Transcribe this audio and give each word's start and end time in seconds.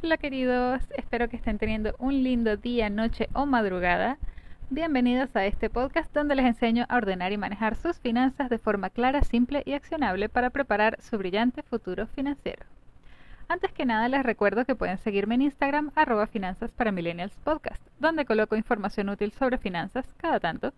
Hola 0.00 0.16
queridos, 0.16 0.82
espero 0.96 1.28
que 1.28 1.34
estén 1.34 1.58
teniendo 1.58 1.96
un 1.98 2.22
lindo 2.22 2.56
día, 2.56 2.88
noche 2.88 3.28
o 3.32 3.46
madrugada. 3.46 4.16
Bienvenidos 4.70 5.34
a 5.34 5.44
este 5.44 5.70
podcast 5.70 6.14
donde 6.14 6.36
les 6.36 6.46
enseño 6.46 6.86
a 6.88 6.98
ordenar 6.98 7.32
y 7.32 7.36
manejar 7.36 7.74
sus 7.74 7.98
finanzas 7.98 8.48
de 8.48 8.58
forma 8.58 8.90
clara, 8.90 9.22
simple 9.22 9.64
y 9.66 9.72
accionable 9.72 10.28
para 10.28 10.50
preparar 10.50 10.98
su 11.02 11.18
brillante 11.18 11.64
futuro 11.64 12.06
financiero. 12.06 12.64
Antes 13.48 13.72
que 13.72 13.84
nada 13.84 14.08
les 14.08 14.22
recuerdo 14.22 14.64
que 14.64 14.76
pueden 14.76 14.98
seguirme 14.98 15.34
en 15.34 15.42
Instagram 15.42 15.90
arroba 15.96 16.28
finanzas 16.28 16.70
para 16.70 16.92
millennials 16.92 17.34
podcast, 17.42 17.84
donde 17.98 18.24
coloco 18.24 18.54
información 18.54 19.08
útil 19.08 19.32
sobre 19.32 19.58
finanzas 19.58 20.14
cada 20.16 20.38
tanto, 20.38 20.72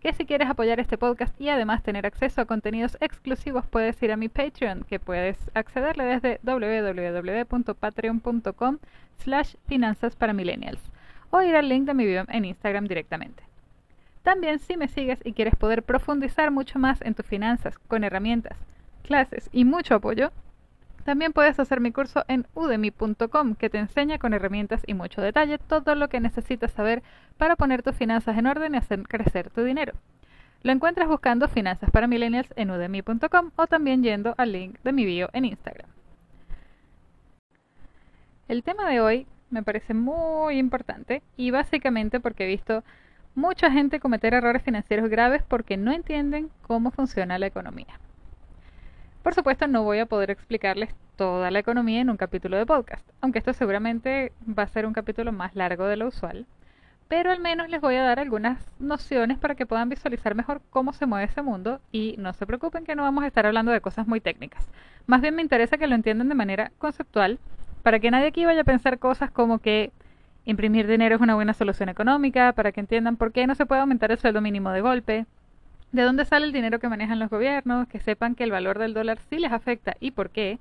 que 0.00 0.12
si 0.12 0.26
quieres 0.26 0.48
apoyar 0.48 0.78
este 0.80 0.98
podcast 0.98 1.40
y 1.40 1.48
además 1.48 1.82
tener 1.82 2.06
acceso 2.06 2.40
a 2.40 2.44
contenidos 2.44 2.96
exclusivos 3.00 3.66
puedes 3.66 4.00
ir 4.02 4.12
a 4.12 4.16
mi 4.16 4.28
Patreon, 4.28 4.84
que 4.84 5.00
puedes 5.00 5.36
accederle 5.54 6.04
desde 6.04 6.38
www.patreon.com 6.42 8.78
slash 9.18 9.54
finanzas 9.66 10.14
para 10.14 10.32
millennials 10.32 10.80
o 11.30 11.42
ir 11.42 11.56
al 11.56 11.68
link 11.68 11.86
de 11.86 11.94
mi 11.94 12.06
bio 12.06 12.24
en 12.28 12.44
Instagram 12.44 12.86
directamente. 12.86 13.42
También 14.22 14.58
si 14.58 14.76
me 14.76 14.88
sigues 14.88 15.20
y 15.24 15.32
quieres 15.32 15.56
poder 15.56 15.82
profundizar 15.82 16.50
mucho 16.50 16.78
más 16.78 17.00
en 17.02 17.14
tus 17.14 17.26
finanzas 17.26 17.78
con 17.78 18.04
herramientas, 18.04 18.58
clases 19.02 19.48
y 19.52 19.64
mucho 19.64 19.96
apoyo, 19.96 20.32
también 21.08 21.32
puedes 21.32 21.58
hacer 21.58 21.80
mi 21.80 21.90
curso 21.90 22.22
en 22.28 22.46
udemy.com 22.52 23.54
que 23.54 23.70
te 23.70 23.78
enseña 23.78 24.18
con 24.18 24.34
herramientas 24.34 24.82
y 24.86 24.92
mucho 24.92 25.22
detalle 25.22 25.56
todo 25.56 25.94
lo 25.94 26.10
que 26.10 26.20
necesitas 26.20 26.70
saber 26.72 27.02
para 27.38 27.56
poner 27.56 27.82
tus 27.82 27.96
finanzas 27.96 28.36
en 28.36 28.46
orden 28.46 28.74
y 28.74 28.76
hacer 28.76 29.04
crecer 29.04 29.48
tu 29.48 29.64
dinero. 29.64 29.94
Lo 30.62 30.70
encuentras 30.70 31.08
buscando 31.08 31.48
Finanzas 31.48 31.90
para 31.90 32.08
Millennials 32.08 32.52
en 32.56 32.70
udemy.com 32.70 33.52
o 33.56 33.66
también 33.66 34.02
yendo 34.02 34.34
al 34.36 34.52
link 34.52 34.78
de 34.84 34.92
mi 34.92 35.06
bio 35.06 35.30
en 35.32 35.46
Instagram. 35.46 35.88
El 38.46 38.62
tema 38.62 38.86
de 38.90 39.00
hoy 39.00 39.26
me 39.48 39.62
parece 39.62 39.94
muy 39.94 40.58
importante 40.58 41.22
y 41.38 41.50
básicamente 41.50 42.20
porque 42.20 42.44
he 42.44 42.48
visto 42.48 42.84
mucha 43.34 43.70
gente 43.70 43.98
cometer 43.98 44.34
errores 44.34 44.62
financieros 44.62 45.08
graves 45.08 45.42
porque 45.42 45.78
no 45.78 45.90
entienden 45.90 46.50
cómo 46.60 46.90
funciona 46.90 47.38
la 47.38 47.46
economía. 47.46 47.98
Por 49.22 49.34
supuesto, 49.34 49.66
no 49.66 49.82
voy 49.82 49.98
a 49.98 50.06
poder 50.06 50.30
explicarles 50.30 50.94
toda 51.16 51.50
la 51.50 51.58
economía 51.58 52.00
en 52.00 52.10
un 52.10 52.16
capítulo 52.16 52.56
de 52.56 52.64
podcast, 52.64 53.06
aunque 53.20 53.40
esto 53.40 53.52
seguramente 53.52 54.32
va 54.46 54.62
a 54.62 54.68
ser 54.68 54.86
un 54.86 54.92
capítulo 54.92 55.32
más 55.32 55.54
largo 55.56 55.86
de 55.86 55.96
lo 55.96 56.06
usual, 56.06 56.46
pero 57.08 57.30
al 57.30 57.40
menos 57.40 57.68
les 57.68 57.80
voy 57.80 57.96
a 57.96 58.04
dar 58.04 58.20
algunas 58.20 58.64
nociones 58.78 59.38
para 59.38 59.54
que 59.54 59.66
puedan 59.66 59.88
visualizar 59.88 60.34
mejor 60.34 60.60
cómo 60.70 60.92
se 60.92 61.06
mueve 61.06 61.24
ese 61.24 61.42
mundo 61.42 61.80
y 61.90 62.14
no 62.18 62.32
se 62.32 62.46
preocupen 62.46 62.84
que 62.84 62.94
no 62.94 63.02
vamos 63.02 63.24
a 63.24 63.26
estar 63.26 63.46
hablando 63.46 63.72
de 63.72 63.80
cosas 63.80 64.06
muy 64.06 64.20
técnicas. 64.20 64.68
Más 65.06 65.20
bien 65.20 65.34
me 65.34 65.42
interesa 65.42 65.78
que 65.78 65.86
lo 65.86 65.94
entiendan 65.94 66.28
de 66.28 66.34
manera 66.34 66.70
conceptual 66.78 67.38
para 67.82 67.98
que 67.98 68.10
nadie 68.10 68.26
aquí 68.26 68.44
vaya 68.44 68.60
a 68.60 68.64
pensar 68.64 68.98
cosas 68.98 69.30
como 69.30 69.58
que 69.58 69.90
imprimir 70.44 70.86
dinero 70.86 71.16
es 71.16 71.20
una 71.20 71.34
buena 71.34 71.54
solución 71.54 71.88
económica, 71.88 72.52
para 72.52 72.72
que 72.72 72.80
entiendan 72.80 73.16
por 73.16 73.32
qué 73.32 73.46
no 73.46 73.54
se 73.54 73.66
puede 73.66 73.80
aumentar 73.80 74.10
el 74.12 74.18
sueldo 74.18 74.40
mínimo 74.40 74.70
de 74.70 74.80
golpe, 74.80 75.26
de 75.92 76.02
dónde 76.02 76.24
sale 76.24 76.46
el 76.46 76.52
dinero 76.52 76.78
que 76.78 76.88
manejan 76.88 77.18
los 77.18 77.30
gobiernos, 77.30 77.88
que 77.88 78.00
sepan 78.00 78.34
que 78.34 78.44
el 78.44 78.50
valor 78.50 78.78
del 78.78 78.94
dólar 78.94 79.18
sí 79.30 79.38
les 79.38 79.52
afecta 79.52 79.96
y 80.00 80.10
por 80.10 80.30
qué, 80.30 80.58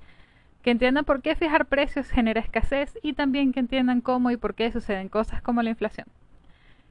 que 0.61 0.71
entiendan 0.71 1.05
por 1.05 1.21
qué 1.21 1.35
fijar 1.35 1.65
precios 1.65 2.09
genera 2.09 2.41
escasez 2.41 2.97
y 3.01 3.13
también 3.13 3.51
que 3.51 3.59
entiendan 3.59 4.01
cómo 4.01 4.31
y 4.31 4.37
por 4.37 4.55
qué 4.55 4.71
suceden 4.71 5.09
cosas 5.09 5.41
como 5.41 5.61
la 5.61 5.69
inflación. 5.69 6.07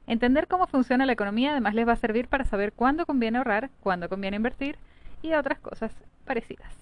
Entender 0.05 0.47
cómo 0.47 0.67
funciona 0.67 1.05
la 1.05 1.13
economía 1.13 1.51
además 1.51 1.75
les 1.75 1.87
va 1.87 1.93
a 1.93 1.97
servir 1.97 2.27
para 2.27 2.45
saber 2.45 2.71
cuándo 2.71 3.05
conviene 3.05 3.39
ahorrar, 3.39 3.69
cuándo 3.81 4.07
conviene 4.07 4.37
invertir 4.37 4.77
y 5.21 5.33
otras 5.33 5.59
cosas 5.59 5.91
parecidas. 6.25 6.73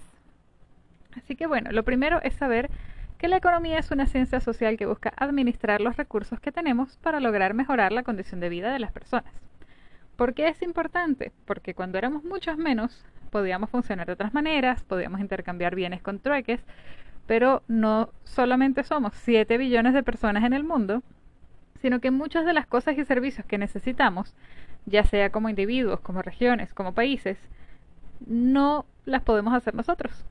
Así 1.17 1.35
que 1.35 1.47
bueno, 1.47 1.71
lo 1.71 1.83
primero 1.83 2.21
es 2.21 2.35
saber 2.35 2.69
que 3.17 3.29
la 3.29 3.37
economía 3.37 3.79
es 3.79 3.91
una 3.91 4.05
ciencia 4.05 4.41
social 4.41 4.77
que 4.77 4.85
busca 4.85 5.13
administrar 5.15 5.81
los 5.81 5.95
recursos 5.95 6.39
que 6.39 6.51
tenemos 6.51 6.97
para 6.97 7.21
lograr 7.21 7.53
mejorar 7.53 7.93
la 7.93 8.03
condición 8.03 8.41
de 8.41 8.49
vida 8.49 8.73
de 8.73 8.79
las 8.79 8.91
personas. 8.91 9.33
¿Por 10.15 10.33
qué 10.33 10.47
es 10.47 10.61
importante? 10.61 11.33
Porque 11.45 11.73
cuando 11.73 11.97
éramos 11.97 12.23
muchos 12.23 12.57
menos, 12.57 13.05
podíamos 13.31 13.69
funcionar 13.69 14.07
de 14.07 14.13
otras 14.13 14.33
maneras, 14.33 14.83
podíamos 14.83 15.19
intercambiar 15.19 15.75
bienes 15.75 16.01
con 16.01 16.19
trueques, 16.19 16.61
pero 17.27 17.63
no 17.67 18.09
solamente 18.23 18.83
somos 18.83 19.13
7 19.15 19.57
billones 19.57 19.93
de 19.93 20.03
personas 20.03 20.45
en 20.45 20.53
el 20.53 20.63
mundo, 20.63 21.03
sino 21.81 21.99
que 21.99 22.11
muchas 22.11 22.45
de 22.45 22.53
las 22.53 22.65
cosas 22.65 22.97
y 22.97 23.03
servicios 23.03 23.45
que 23.45 23.57
necesitamos, 23.57 24.33
ya 24.85 25.03
sea 25.03 25.31
como 25.31 25.49
individuos, 25.49 25.99
como 25.99 26.21
regiones, 26.21 26.73
como 26.73 26.93
países, 26.93 27.37
no 28.25 28.85
las 29.03 29.21
podemos 29.21 29.53
hacer 29.53 29.75
nosotros. 29.75 30.25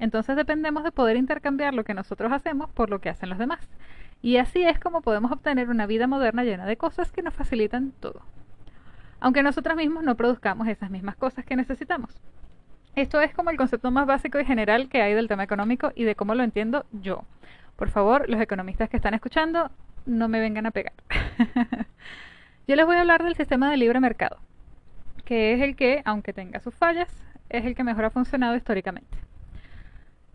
Entonces 0.00 0.36
dependemos 0.36 0.84
de 0.84 0.92
poder 0.92 1.16
intercambiar 1.16 1.72
lo 1.72 1.84
que 1.84 1.94
nosotros 1.94 2.30
hacemos 2.30 2.70
por 2.72 2.90
lo 2.90 3.00
que 3.00 3.08
hacen 3.08 3.30
los 3.30 3.38
demás. 3.38 3.66
Y 4.20 4.36
así 4.36 4.64
es 4.64 4.78
como 4.78 5.00
podemos 5.00 5.32
obtener 5.32 5.70
una 5.70 5.86
vida 5.86 6.06
moderna 6.06 6.44
llena 6.44 6.66
de 6.66 6.76
cosas 6.76 7.10
que 7.10 7.22
nos 7.22 7.32
facilitan 7.32 7.92
todo 8.00 8.20
aunque 9.20 9.42
nosotros 9.42 9.76
mismos 9.76 10.02
no 10.02 10.16
produzcamos 10.16 10.66
esas 10.68 10.90
mismas 10.90 11.16
cosas 11.16 11.44
que 11.44 11.56
necesitamos. 11.56 12.20
Esto 12.96 13.20
es 13.20 13.32
como 13.32 13.50
el 13.50 13.56
concepto 13.56 13.90
más 13.90 14.06
básico 14.06 14.40
y 14.40 14.44
general 14.44 14.88
que 14.88 15.02
hay 15.02 15.14
del 15.14 15.28
tema 15.28 15.44
económico 15.44 15.92
y 15.94 16.04
de 16.04 16.16
cómo 16.16 16.34
lo 16.34 16.42
entiendo 16.42 16.86
yo. 16.92 17.24
Por 17.76 17.90
favor, 17.90 18.28
los 18.28 18.40
economistas 18.40 18.90
que 18.90 18.96
están 18.96 19.14
escuchando, 19.14 19.70
no 20.06 20.28
me 20.28 20.40
vengan 20.40 20.66
a 20.66 20.70
pegar. 20.70 20.94
yo 22.66 22.76
les 22.76 22.86
voy 22.86 22.96
a 22.96 23.00
hablar 23.00 23.22
del 23.22 23.36
sistema 23.36 23.70
de 23.70 23.76
libre 23.76 24.00
mercado, 24.00 24.38
que 25.24 25.54
es 25.54 25.60
el 25.60 25.76
que, 25.76 26.02
aunque 26.04 26.32
tenga 26.32 26.60
sus 26.60 26.74
fallas, 26.74 27.08
es 27.48 27.64
el 27.64 27.74
que 27.74 27.84
mejor 27.84 28.06
ha 28.06 28.10
funcionado 28.10 28.56
históricamente. 28.56 29.18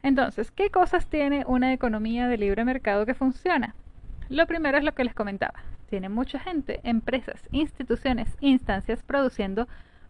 Entonces, 0.02 0.52
¿qué 0.52 0.70
cosas 0.70 1.08
tiene 1.08 1.44
una 1.48 1.74
economía 1.74 2.28
de 2.28 2.38
libre 2.38 2.64
mercado 2.64 3.06
que 3.06 3.16
funciona? 3.16 3.76
Lo 4.30 4.48
primero 4.48 4.78
es 4.78 4.84
lo 4.84 4.94
que 4.94 5.04
les 5.04 5.14
comentaba, 5.14 5.62
tiene 5.90 6.10
mucha 6.10 6.40
gente, 6.40 6.80
empresas, 6.84 7.48
instituciones, 7.52 8.36
instancias 8.40 9.04
produciendo 9.04 9.68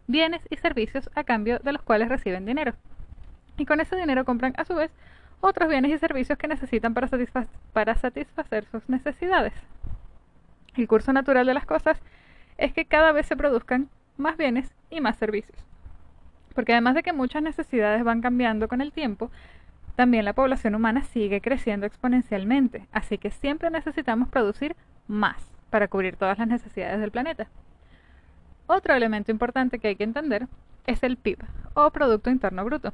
bienes 0.08 0.42
y 0.50 0.58
servicios 0.58 1.10
a 1.16 1.24
cambio 1.24 1.60
de 1.60 1.74
los 1.74 1.82
cuales 1.82 2.10
reciben 2.10 2.46
dinero. 2.46 2.74
Y 3.58 3.66
con 3.66 3.80
ese 3.80 3.96
dinero 3.96 4.26
compran 4.26 4.54
a 4.58 4.66
su 4.66 4.76
vez 4.76 4.92
otros 5.42 5.70
bienes 5.70 5.92
y 5.92 5.98
servicios 5.98 6.38
que 6.38 6.48
necesitan 6.48 6.94
para, 6.94 7.10
para 7.74 7.96
satisfacer 7.96 8.66
sus 8.66 8.88
necesidades. 8.90 9.54
El 10.76 10.88
curso 10.88 11.14
natural 11.14 11.46
de 11.46 11.54
las 11.54 11.66
cosas 11.66 12.02
es 12.58 12.74
que 12.74 12.86
cada 12.86 13.12
vez 13.12 13.26
se 13.28 13.38
produzcan 13.38 13.90
más 14.18 14.38
bienes 14.38 14.74
y 14.90 15.02
más 15.02 15.18
servicios. 15.18 15.58
Porque 16.54 16.74
además 16.74 16.96
de 16.96 17.04
que 17.04 17.14
muchas 17.14 17.44
necesidades 17.44 18.04
van 18.04 18.22
cambiando 18.22 18.68
con 18.68 18.82
el 18.82 18.92
tiempo, 18.92 19.30
también 19.96 20.26
la 20.26 20.34
población 20.34 20.76
humana 20.76 21.04
sigue 21.04 21.42
creciendo 21.42 21.86
exponencialmente, 21.86 22.88
así 22.92 23.18
que 23.18 23.32
siempre 23.32 23.70
necesitamos 23.70 24.30
producir 24.30 24.76
más 25.08 25.55
para 25.76 25.90
cubrir 25.90 26.16
todas 26.16 26.40
las 26.40 26.48
necesidades 26.48 27.02
del 27.02 27.12
planeta. 27.12 27.50
Otro 28.66 28.94
elemento 28.94 29.30
importante 29.30 29.78
que 29.78 29.90
hay 29.90 29.98
que 29.98 30.06
entender 30.06 30.48
es 30.88 31.04
el 31.04 31.18
PIB 31.18 31.40
o 31.74 31.92
Producto 31.92 32.30
Interno 32.30 32.64
Bruto. 32.64 32.94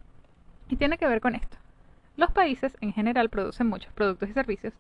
Y 0.67 0.77
tiene 0.77 0.97
que 0.97 1.05
ver 1.05 1.21
con 1.21 1.35
esto. 1.35 1.57
Los 2.17 2.31
países 2.31 2.75
en 2.81 2.91
general 2.91 3.29
producen 3.29 3.67
muchos 3.67 3.93
productos 3.93 4.29
y 4.29 4.33
servicios 4.33 4.73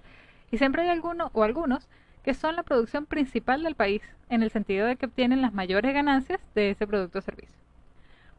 y 0.49 0.57
siempre 0.57 0.81
hay 0.81 0.89
alguno 0.89 1.29
o 1.33 1.43
algunos 1.43 1.87
que 2.23 2.33
son 2.33 2.55
la 2.55 2.63
producción 2.63 3.05
principal 3.05 3.61
del 3.61 3.75
país 3.75 4.01
en 4.29 4.41
el 4.41 4.49
sentido 4.49 4.87
de 4.87 4.95
que 4.95 5.05
obtienen 5.05 5.43
las 5.43 5.53
mayores 5.53 5.93
ganancias 5.93 6.41
de 6.55 6.71
ese 6.71 6.87
producto 6.87 7.19
o 7.19 7.21
servicio. 7.21 7.53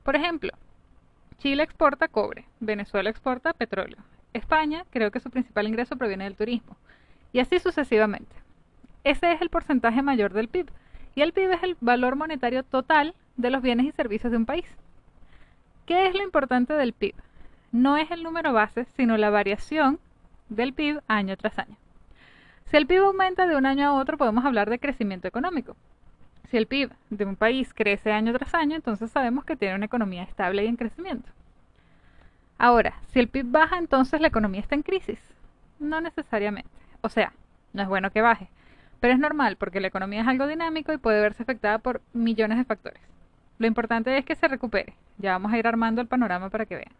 Por 0.03 0.17
ejemplo, 0.17 0.51
Chile 1.39 1.62
exporta 1.62 2.09
cobre, 2.09 2.47
Venezuela 2.59 3.11
exporta 3.11 3.53
petróleo, 3.53 3.99
España 4.33 4.84
creo 4.91 5.12
que 5.12 5.21
su 5.21 5.31
principal 5.31 5.69
ingreso 5.69 5.95
proviene 5.95 6.25
del 6.25 6.34
turismo 6.34 6.77
y 7.33 7.39
así 7.39 7.61
sucesivamente. 7.61 8.41
Ese 9.05 9.33
es 9.33 9.41
el 9.41 9.51
porcentaje 9.51 10.03
mayor 10.03 10.33
del 10.33 10.49
PIB. 10.49 10.71
Y 11.15 11.23
el 11.23 11.33
PIB 11.33 11.53
es 11.53 11.63
el 11.63 11.77
valor 11.81 12.17
monetario 12.17 12.63
total 12.63 13.15
de 13.37 13.51
los 13.51 13.63
bienes 13.63 13.87
y 13.87 13.93
servicios 13.93 14.31
de 14.31 14.37
un 14.37 14.47
país. 14.47 14.67
¿Qué 15.87 16.07
es 16.07 16.15
lo 16.15 16.23
importante 16.23 16.73
del 16.75 16.93
PIB? 16.93 17.15
No 17.73 17.97
es 17.97 18.11
el 18.11 18.23
número 18.23 18.53
base, 18.53 18.84
sino 18.97 19.16
la 19.16 19.31
variación 19.31 19.99
del 20.49 20.72
PIB 20.72 21.01
año 21.09 21.37
tras 21.37 21.59
año. 21.59 21.77
Si 22.66 22.77
el 22.77 22.87
PIB 22.87 23.04
aumenta 23.04 23.47
de 23.47 23.57
un 23.57 23.66
año 23.66 23.89
a 23.89 23.95
otro, 23.95 24.16
podemos 24.16 24.45
hablar 24.45 24.71
de 24.71 24.78
crecimiento 24.78 25.28
económico. 25.28 25.77
Si 26.51 26.57
el 26.57 26.66
PIB 26.66 26.93
de 27.10 27.25
un 27.25 27.37
país 27.37 27.72
crece 27.75 28.13
año 28.13 28.33
tras 28.33 28.55
año, 28.55 28.77
entonces 28.77 29.10
sabemos 29.10 29.45
que 29.45 29.57
tiene 29.57 29.75
una 29.75 29.87
economía 29.87 30.22
estable 30.22 30.65
y 30.65 30.69
en 30.69 30.77
crecimiento. 30.77 31.28
Ahora, 32.59 32.95
si 33.09 33.19
el 33.19 33.28
PIB 33.28 33.51
baja, 33.51 33.78
entonces 33.78 34.21
la 34.21 34.28
economía 34.28 34.60
está 34.60 34.75
en 34.75 34.83
crisis. 34.83 35.19
No 35.78 36.01
necesariamente. 36.01 36.71
O 37.01 37.09
sea, 37.09 37.33
no 37.72 37.83
es 37.83 37.89
bueno 37.89 38.10
que 38.10 38.21
baje, 38.21 38.48
pero 39.03 39.15
es 39.15 39.19
normal 39.19 39.57
porque 39.57 39.81
la 39.81 39.89
economía 39.89 40.21
es 40.21 40.28
algo 40.28 40.47
dinámico 40.47 40.93
y 40.93 40.97
puede 40.97 41.21
verse 41.21 41.43
afectada 41.43 41.78
por 41.78 42.03
millones 42.13 42.57
de 42.57 42.65
factores. 42.65 43.03
Lo 43.59 43.66
importante 43.66 44.16
es 44.16 44.25
que 44.25 44.37
se 44.37 44.47
recupere. 44.47 44.95
Ya 45.19 45.33
vamos 45.33 45.53
a 45.53 45.59
ir 45.59 45.66
armando 45.66 46.01
el 46.01 46.07
panorama 46.07 46.51
para 46.51 46.66
que 46.66 46.77
vean. 46.77 46.93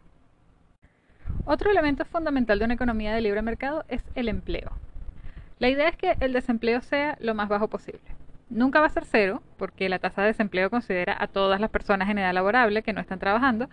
Otro 1.45 1.71
elemento 1.71 2.03
fundamental 2.03 2.59
de 2.59 2.65
una 2.65 2.73
economía 2.73 3.15
de 3.15 3.21
libre 3.21 3.41
mercado 3.41 3.85
es 3.87 4.03
el 4.15 4.27
empleo. 4.27 4.73
La 5.59 5.69
idea 5.69 5.87
es 5.87 5.95
que 5.95 6.17
el 6.19 6.33
desempleo 6.33 6.81
sea 6.81 7.15
lo 7.21 7.35
más 7.35 7.47
bajo 7.47 7.69
posible. 7.69 8.01
Nunca 8.49 8.81
va 8.81 8.87
a 8.87 8.89
ser 8.89 9.05
cero, 9.05 9.41
porque 9.55 9.87
la 9.87 9.99
tasa 9.99 10.23
de 10.23 10.27
desempleo 10.27 10.69
considera 10.69 11.15
a 11.17 11.27
todas 11.27 11.61
las 11.61 11.69
personas 11.69 12.09
en 12.09 12.17
edad 12.17 12.33
laborable 12.33 12.83
que 12.83 12.91
no 12.91 12.99
están 12.99 13.19
trabajando, 13.19 13.69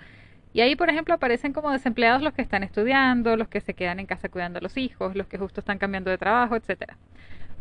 Y 0.52 0.60
ahí, 0.60 0.76
por 0.76 0.88
ejemplo, 0.88 1.14
aparecen 1.14 1.52
como 1.52 1.72
desempleados 1.72 2.22
los 2.22 2.32
que 2.32 2.42
están 2.42 2.62
estudiando, 2.62 3.36
los 3.36 3.48
que 3.48 3.60
se 3.60 3.74
quedan 3.74 4.00
en 4.00 4.06
casa 4.06 4.28
cuidando 4.28 4.58
a 4.60 4.62
los 4.62 4.76
hijos, 4.76 5.16
los 5.16 5.26
que 5.26 5.38
justo 5.38 5.60
están 5.60 5.78
cambiando 5.78 6.10
de 6.10 6.18
trabajo, 6.18 6.56
etc. 6.56 6.94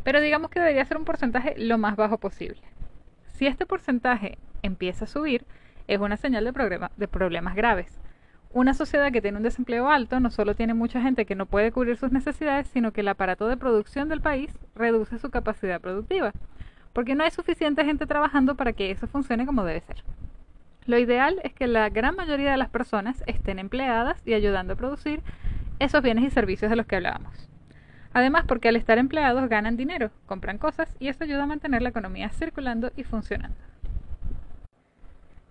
Pero 0.03 0.21
digamos 0.21 0.49
que 0.49 0.59
debería 0.59 0.85
ser 0.85 0.97
un 0.97 1.05
porcentaje 1.05 1.55
lo 1.57 1.77
más 1.77 1.95
bajo 1.95 2.17
posible. 2.17 2.61
Si 3.33 3.47
este 3.47 3.65
porcentaje 3.65 4.37
empieza 4.61 5.05
a 5.05 5.07
subir, 5.07 5.45
es 5.87 5.99
una 5.99 6.17
señal 6.17 6.45
de, 6.45 7.07
problemas 7.07 7.55
graves. 7.55 7.99
Una 8.51 8.73
sociedad 8.73 9.11
que 9.11 9.21
tiene 9.21 9.37
un 9.37 9.43
desempleo 9.43 9.89
alto 9.89 10.19
no 10.19 10.29
solo 10.29 10.55
tiene 10.55 10.73
mucha 10.73 11.01
gente 11.01 11.25
que 11.25 11.35
no 11.35 11.45
puede 11.45 11.71
cubrir 11.71 11.97
sus 11.97 12.11
necesidades, 12.11 12.67
sino 12.67 12.91
que 12.91 13.01
el 13.01 13.07
aparato 13.07 13.47
de 13.47 13.57
producción 13.57 14.09
del 14.09 14.21
país 14.21 14.51
reduce 14.75 15.19
su 15.19 15.29
capacidad 15.29 15.81
productiva, 15.81 16.33
porque 16.93 17.15
no 17.15 17.23
hay 17.23 17.31
suficiente 17.31 17.85
gente 17.85 18.05
trabajando 18.05 18.55
para 18.55 18.73
que 18.73 18.91
eso 18.91 19.07
funcione 19.07 19.45
como 19.45 19.63
debe 19.63 19.81
ser. 19.81 20.03
Lo 20.85 20.97
ideal 20.97 21.39
es 21.43 21.53
que 21.53 21.67
la 21.67 21.89
gran 21.89 22.15
mayoría 22.15 22.51
de 22.51 22.57
las 22.57 22.69
personas 22.69 23.23
estén 23.27 23.59
empleadas 23.59 24.21
y 24.25 24.33
ayudando 24.33 24.73
a 24.73 24.77
producir 24.77 25.21
esos 25.79 26.01
bienes 26.01 26.23
y 26.23 26.29
servicios 26.29 26.69
de 26.69 26.75
los 26.75 26.85
que 26.85 26.97
hablábamos. 26.97 27.48
Además, 28.13 28.45
porque 28.47 28.69
al 28.69 28.75
estar 28.75 28.97
empleados 28.97 29.47
ganan 29.49 29.77
dinero, 29.77 30.11
compran 30.25 30.57
cosas 30.57 30.95
y 30.99 31.09
eso 31.09 31.23
ayuda 31.23 31.43
a 31.43 31.47
mantener 31.47 31.81
la 31.81 31.89
economía 31.89 32.29
circulando 32.29 32.91
y 32.95 33.03
funcionando. 33.03 33.57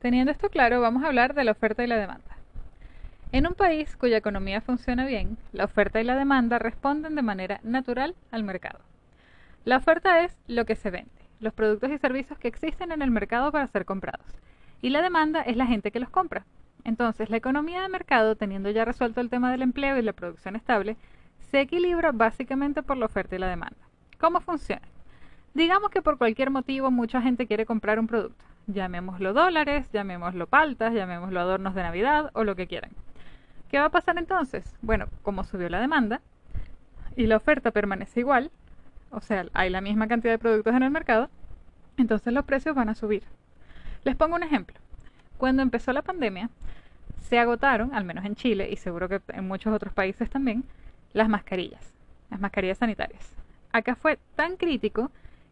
Teniendo 0.01 0.33
esto 0.33 0.49
claro, 0.49 0.81
vamos 0.81 1.03
a 1.03 1.09
hablar 1.09 1.35
de 1.35 1.45
la 1.45 1.53
oferta 1.53 1.85
y 1.85 1.87
la 1.87 1.97
demanda. 1.97 2.37
En 3.31 3.47
un 3.47 3.55
país 3.55 3.97
cuya 3.97 4.17
economía 4.17 4.61
funciona 4.61 5.05
bien, 5.05 5.37
la 5.53 5.65
oferta 5.65 6.01
y 6.01 6.05
la 6.05 6.17
demanda 6.17 6.59
responden 6.59 7.15
de 7.15 7.23
manera 7.23 7.61
natural 7.63 8.15
al 8.31 8.43
mercado. 8.43 8.81
La 9.65 9.77
oferta 9.77 10.25
es 10.25 10.39
lo 10.47 10.65
que 10.65 10.77
se 10.77 10.91
vende, 10.91 11.11
los 11.41 11.53
productos 11.53 11.91
y 11.91 11.99
servicios 11.99 12.39
que 12.39 12.49
existen 12.49 12.91
en 12.91 13.03
el 13.03 13.11
mercado 13.11 13.53
para 13.53 13.67
ser 13.67 13.85
comprados, 13.85 14.27
y 14.81 14.91
la 14.91 15.03
demanda 15.03 15.43
es 15.43 15.57
la 15.57 15.67
gente 15.67 15.91
que 15.91 16.01
los 16.01 16.11
compra. 16.11 16.47
Entonces, 16.85 17.29
la 17.29 17.37
economía 17.37 17.83
de 17.83 17.89
mercado, 17.89 18.35
teniendo 18.37 18.71
ya 18.71 18.87
resuelto 18.87 19.21
el 19.21 19.29
tema 19.29 19.51
del 19.51 19.63
empleo 19.63 19.99
y 19.99 20.03
la 20.03 20.15
producción 20.15 20.57
estable, 20.57 20.97
se 21.51 21.61
equilibra 21.61 22.13
básicamente 22.13 22.83
por 22.83 22.97
la 22.97 23.07
oferta 23.07 23.37
y 23.37 23.39
la 23.39 23.49
demanda. 23.49 23.77
¿Cómo 24.19 24.41
funciona? 24.41 24.87
Digamos 25.55 25.91
que 25.91 26.03
por 26.03 26.19
cualquier 26.19 26.51
motivo 26.51 26.91
mucha 26.91 27.23
gente 27.23 27.47
quiere 27.47 27.67
comprar 27.67 27.99
un 27.99 28.07
producto. 28.07 28.45
Llamémoslo 28.67 29.33
dólares, 29.33 29.89
llamémoslo 29.93 30.47
paltas, 30.47 30.93
llamémoslo 30.93 31.41
adornos 31.41 31.75
de 31.75 31.83
Navidad 31.83 32.31
o 32.35 32.45
lo 32.45 32.55
que 32.55 32.67
quieran. 32.67 32.91
¿Qué 33.71 33.79
va 33.79 33.87
a 33.87 33.91
pasar 33.91 34.19
entonces? 34.19 34.77
Bueno, 34.83 35.07
como 35.23 35.45
subió 35.45 35.69
la 35.69 35.81
demanda 35.81 36.21
y 37.17 37.27
la 37.27 37.37
oferta 37.37 37.71
permanece 37.71 38.21
igual, 38.21 38.51
o 39.11 39.21
sea, 39.21 39.47
hay 39.55 39.71
la 39.71 39.81
misma 39.81 40.07
cantidad 40.07 40.33
de 40.33 40.39
productos 40.39 40.75
en 40.75 40.83
el 40.83 40.91
mercado, 40.91 41.31
entonces 41.97 42.33
los 42.33 42.45
precios 42.45 42.75
van 42.75 42.89
a 42.89 42.95
subir. 42.95 43.25
Les 44.05 44.17
pongo 44.17 44.37
un 44.37 44.43
ejemplo. 44.43 44.77
Cuando 45.39 45.63
empezó 45.63 45.93
la 45.93 46.03
pandemia, 46.03 46.51
se 47.21 47.39
agotaron, 47.39 47.95
al 47.95 48.05
menos 48.05 48.25
en 48.25 48.37
Chile 48.37 48.69
y 48.71 48.77
seguro 48.77 49.09
que 49.09 49.21
en 49.29 49.47
muchos 49.49 49.73
otros 49.73 49.93
países 49.93 50.31
también, 50.31 50.65
las 51.13 51.29
mascarillas, 51.29 51.93
las 52.31 52.41
mascarillas 52.41 52.79
sanitarias. 52.79 53.35
Acá 53.73 53.95
fue 53.95 54.19
tan 54.37 54.57
crítico 54.57 55.11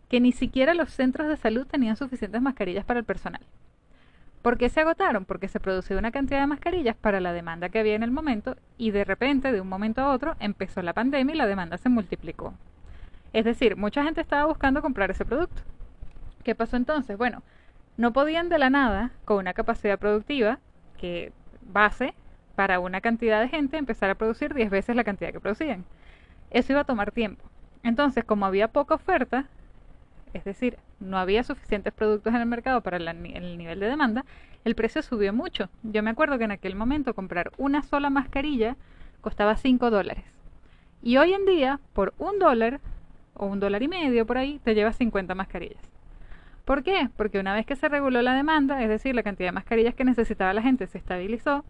que 0.09 0.21
ni 0.21 0.33
siquiera 0.33 0.75
los 0.75 0.91
centros 0.91 1.29
de 1.29 1.37
salud 1.37 1.67
tenían 1.67 1.97
suficientes 1.97 2.41
mascarillas 2.41 2.85
para 2.85 3.01
el 3.01 3.05
personal. 3.05 3.41
¿Por 4.43 4.59
qué 4.59 4.69
se 4.69 4.81
agotaron? 4.81 5.25
Porque 5.25 5.49
se 5.49 5.59
produjo 5.59 5.95
una 5.95 6.13
cantidad 6.13 6.41
de 6.41 6.47
mascarillas 6.47 6.95
para 6.97 7.21
la 7.21 7.33
demanda 7.33 7.69
que 7.69 7.81
había 7.81 7.97
en 7.97 8.05
el 8.05 8.13
momento 8.13 8.57
y 8.79 8.93
de 8.93 9.05
repente, 9.05 9.51
de 9.51 9.61
un 9.61 9.69
momento 9.69 10.03
a 10.03 10.13
otro, 10.13 10.37
empezó 10.39 10.83
la 10.83 10.93
pandemia 10.93 11.35
y 11.35 11.39
la 11.39 11.49
demanda 11.49 11.79
se 11.79 11.89
multiplicó. 11.89 12.55
Es 13.33 13.45
decir, 13.45 13.77
mucha 13.77 14.05
gente 14.05 14.21
estaba 14.21 14.47
buscando 14.47 14.83
comprar 14.83 15.11
ese 15.11 15.25
producto. 15.25 15.63
¿Qué 16.45 16.55
pasó 16.55 16.77
entonces? 16.77 17.19
Bueno, 17.19 17.43
no 17.97 18.13
podían 18.13 18.49
de 18.49 18.59
la 18.59 18.71
nada, 18.71 19.11
con 19.25 19.39
una 19.39 19.53
capacidad 19.53 19.99
productiva 19.99 20.61
que 20.97 21.33
base 21.63 22.15
para 22.57 22.81
una 22.81 23.01
cantidad 23.01 23.41
de 23.41 23.49
gente, 23.49 23.77
empezar 23.77 24.11
a 24.11 24.17
producir 24.17 24.55
10 24.55 24.71
veces 24.71 24.97
la 24.97 25.05
cantidad 25.05 25.31
que 25.31 25.41
producían. 25.41 25.85
Eso 26.51 26.73
iba 26.73 26.81
a 26.81 26.85
tomar 26.85 27.13
tiempo. 27.13 27.45
Entonces, 27.83 28.25
como 28.25 28.47
había 28.47 28.69
poca 28.69 28.95
oferta, 28.95 29.45
es 30.33 30.45
decir, 30.45 30.79
no 30.99 31.19
había 31.19 31.45
suficientes 31.45 31.93
productos 31.93 32.35
en 32.35 32.41
el 32.41 32.47
mercado 32.47 32.81
para 32.81 32.97
el 32.97 33.21
nivel 33.21 33.81
de 33.81 33.87
demanda, 33.87 34.25
el 34.65 34.75
precio 34.75 35.03
subió 35.03 35.33
mucho. 35.33 35.69
Yo 35.85 36.03
me 36.03 36.11
acuerdo 36.11 36.39
que 36.39 36.45
en 36.45 36.51
aquel 36.51 36.75
momento 36.75 37.15
comprar 37.15 37.53
una 37.59 37.83
sola 37.83 38.11
mascarilla 38.11 38.77
costaba 39.21 39.57
5 39.57 39.91
dólares. 39.91 40.25
Y 41.03 41.19
hoy 41.19 41.35
en 41.35 41.47
día, 41.47 41.79
por 41.93 42.15
un 42.19 42.39
dólar 42.39 42.81
o 43.35 43.47
un 43.47 43.61
dólar 43.61 43.83
y 43.83 43.89
medio 43.89 44.27
por 44.27 44.39
ahí, 44.39 44.61
te 44.65 44.75
llevas 44.75 44.97
50 44.97 45.35
mascarillas. 45.35 45.83
¿Por 46.65 46.83
qué? 46.83 47.11
Porque 47.17 47.39
una 47.39 47.55
vez 47.55 47.65
que 47.65 47.77
se 47.77 47.89
reguló 47.89 48.23
la 48.23 48.35
demanda, 48.35 48.83
es 48.83 48.89
decir, 48.89 49.15
la 49.15 49.23
cantidad 49.23 49.49
de 49.49 49.53
mascarillas 49.53 49.95
que 49.95 50.05
necesitaba 50.05 50.53
la 50.53 50.63
gente 50.63 50.89
se 50.89 50.99
estabilizó, 50.99 51.65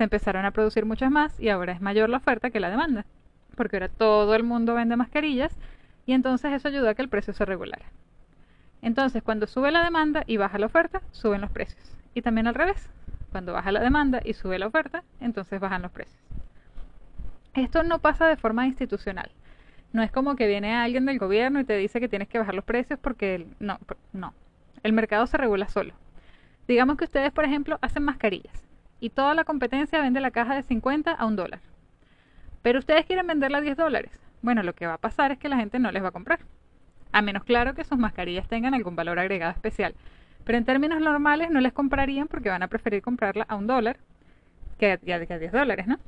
se 0.00 0.04
empezaron 0.04 0.46
a 0.46 0.50
producir 0.50 0.86
muchas 0.86 1.10
más 1.10 1.38
y 1.38 1.50
ahora 1.50 1.74
es 1.74 1.82
mayor 1.82 2.08
la 2.08 2.16
oferta 2.16 2.48
que 2.48 2.58
la 2.58 2.70
demanda. 2.70 3.04
Porque 3.54 3.76
ahora 3.76 3.88
todo 3.88 4.34
el 4.34 4.44
mundo 4.44 4.72
vende 4.72 4.96
mascarillas 4.96 5.54
y 6.06 6.14
entonces 6.14 6.54
eso 6.54 6.68
ayudó 6.68 6.88
a 6.88 6.94
que 6.94 7.02
el 7.02 7.10
precio 7.10 7.34
se 7.34 7.44
regulara. 7.44 7.84
Entonces, 8.80 9.22
cuando 9.22 9.46
sube 9.46 9.70
la 9.70 9.84
demanda 9.84 10.24
y 10.26 10.38
baja 10.38 10.58
la 10.58 10.64
oferta, 10.64 11.02
suben 11.10 11.42
los 11.42 11.50
precios. 11.50 11.98
Y 12.14 12.22
también 12.22 12.46
al 12.46 12.54
revés. 12.54 12.88
Cuando 13.30 13.52
baja 13.52 13.72
la 13.72 13.80
demanda 13.80 14.22
y 14.24 14.32
sube 14.32 14.58
la 14.58 14.68
oferta, 14.68 15.04
entonces 15.20 15.60
bajan 15.60 15.82
los 15.82 15.90
precios. 15.90 16.18
Esto 17.52 17.82
no 17.82 17.98
pasa 17.98 18.26
de 18.26 18.38
forma 18.38 18.66
institucional. 18.66 19.30
No 19.92 20.02
es 20.02 20.10
como 20.10 20.34
que 20.34 20.46
viene 20.46 20.74
alguien 20.74 21.04
del 21.04 21.18
gobierno 21.18 21.60
y 21.60 21.64
te 21.64 21.76
dice 21.76 22.00
que 22.00 22.08
tienes 22.08 22.28
que 22.28 22.38
bajar 22.38 22.54
los 22.54 22.64
precios 22.64 22.98
porque 22.98 23.46
no, 23.58 23.78
no. 24.14 24.32
El 24.82 24.94
mercado 24.94 25.26
se 25.26 25.36
regula 25.36 25.68
solo. 25.68 25.92
Digamos 26.66 26.96
que 26.96 27.04
ustedes, 27.04 27.32
por 27.32 27.44
ejemplo, 27.44 27.78
hacen 27.82 28.02
mascarillas 28.02 28.69
y 29.00 29.10
toda 29.10 29.34
la 29.34 29.44
competencia 29.44 30.00
vende 30.00 30.20
la 30.20 30.30
caja 30.30 30.54
de 30.54 30.62
50 30.62 31.12
a 31.12 31.26
un 31.26 31.36
dólar. 31.36 31.60
Pero 32.62 32.78
ustedes 32.78 33.06
quieren 33.06 33.26
venderla 33.26 33.58
a 33.58 33.62
10 33.62 33.76
dólares. 33.76 34.12
Bueno, 34.42 34.62
lo 34.62 34.74
que 34.74 34.86
va 34.86 34.94
a 34.94 34.98
pasar 34.98 35.32
es 35.32 35.38
que 35.38 35.48
la 35.48 35.56
gente 35.56 35.78
no 35.78 35.90
les 35.90 36.02
va 36.02 36.08
a 36.08 36.12
comprar 36.12 36.40
a 37.12 37.22
menos 37.22 37.44
claro 37.44 37.74
que 37.74 37.84
sus 37.84 37.98
mascarillas 37.98 38.48
tengan 38.48 38.74
algún 38.74 38.96
valor 38.96 39.18
agregado 39.18 39.52
especial. 39.52 39.94
Pero 40.44 40.58
en 40.58 40.64
términos 40.64 41.00
normales 41.00 41.50
no 41.50 41.60
les 41.60 41.72
comprarían 41.72 42.28
porque 42.28 42.48
van 42.48 42.62
a 42.62 42.68
preferir 42.68 43.02
comprarla 43.02 43.44
a 43.48 43.56
un 43.56 43.66
dólar 43.66 43.98
que 44.78 44.92
a, 44.92 44.96
10 44.96 45.52
dólares, 45.52 45.86
¿no? 45.86 45.98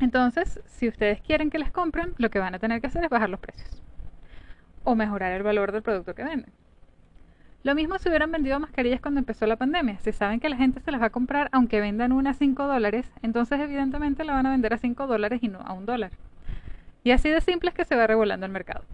Entonces, 0.00 0.60
si 0.66 0.88
ustedes 0.88 1.20
quieren 1.20 1.50
que 1.50 1.58
les 1.58 1.70
compren, 1.70 2.14
lo 2.18 2.30
que 2.30 2.38
van 2.38 2.54
a 2.54 2.58
tener 2.58 2.80
que 2.80 2.86
hacer 2.86 3.04
es 3.04 3.10
bajar 3.10 3.28
los 3.28 3.40
precios 3.40 3.82
o 4.84 4.94
mejorar 4.94 5.32
el 5.32 5.42
valor 5.42 5.72
del 5.72 5.82
producto 5.82 6.14
que 6.14 6.24
venden. 6.24 6.52
Lo 7.64 7.74
mismo 7.74 7.98
si 7.98 8.08
hubieran 8.08 8.30
vendido 8.30 8.60
mascarillas 8.60 9.00
cuando 9.00 9.18
empezó 9.18 9.44
la 9.46 9.56
pandemia. 9.56 9.98
Si 9.98 10.12
saben 10.12 10.38
que 10.38 10.48
la 10.48 10.56
gente 10.56 10.80
se 10.80 10.92
las 10.92 11.00
va 11.02 11.06
a 11.06 11.10
comprar 11.10 11.48
aunque 11.50 11.80
vendan 11.80 12.12
una 12.12 12.30
a 12.30 12.34
5 12.34 12.66
dólares, 12.66 13.10
entonces 13.22 13.58
evidentemente 13.58 14.24
la 14.24 14.34
van 14.34 14.46
a 14.46 14.50
vender 14.50 14.74
a 14.74 14.78
5 14.78 15.06
dólares 15.08 15.40
y 15.42 15.48
no 15.48 15.60
a 15.60 15.72
un 15.72 15.84
dólar. 15.84 16.12
Y 17.02 17.10
así 17.10 17.30
de 17.30 17.40
simple 17.40 17.70
es 17.70 17.74
que 17.74 17.84
se 17.84 17.96
va 17.96 18.06
regulando 18.06 18.46
el 18.46 18.52
mercado. 18.52 18.84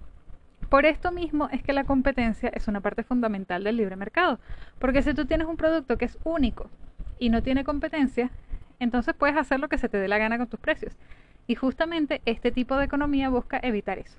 Por 0.70 0.86
esto 0.86 1.12
mismo 1.12 1.48
es 1.52 1.62
que 1.62 1.74
la 1.74 1.84
competencia 1.84 2.48
es 2.48 2.66
una 2.66 2.80
parte 2.80 3.02
fundamental 3.02 3.64
del 3.64 3.76
libre 3.76 3.96
mercado, 3.96 4.40
porque 4.78 5.02
si 5.02 5.12
tú 5.12 5.26
tienes 5.26 5.46
un 5.46 5.58
producto 5.58 5.98
que 5.98 6.06
es 6.06 6.18
único 6.24 6.70
y 7.18 7.28
no 7.28 7.42
tiene 7.42 7.64
competencia, 7.64 8.30
entonces 8.80 9.14
puedes 9.14 9.36
hacer 9.36 9.60
lo 9.60 9.68
que 9.68 9.78
se 9.78 9.90
te 9.90 9.98
dé 9.98 10.08
la 10.08 10.18
gana 10.18 10.38
con 10.38 10.48
tus 10.48 10.58
precios. 10.58 10.96
Y 11.46 11.54
justamente 11.54 12.22
este 12.24 12.50
tipo 12.50 12.76
de 12.76 12.86
economía 12.86 13.28
busca 13.28 13.60
evitar 13.62 13.98
eso. 13.98 14.16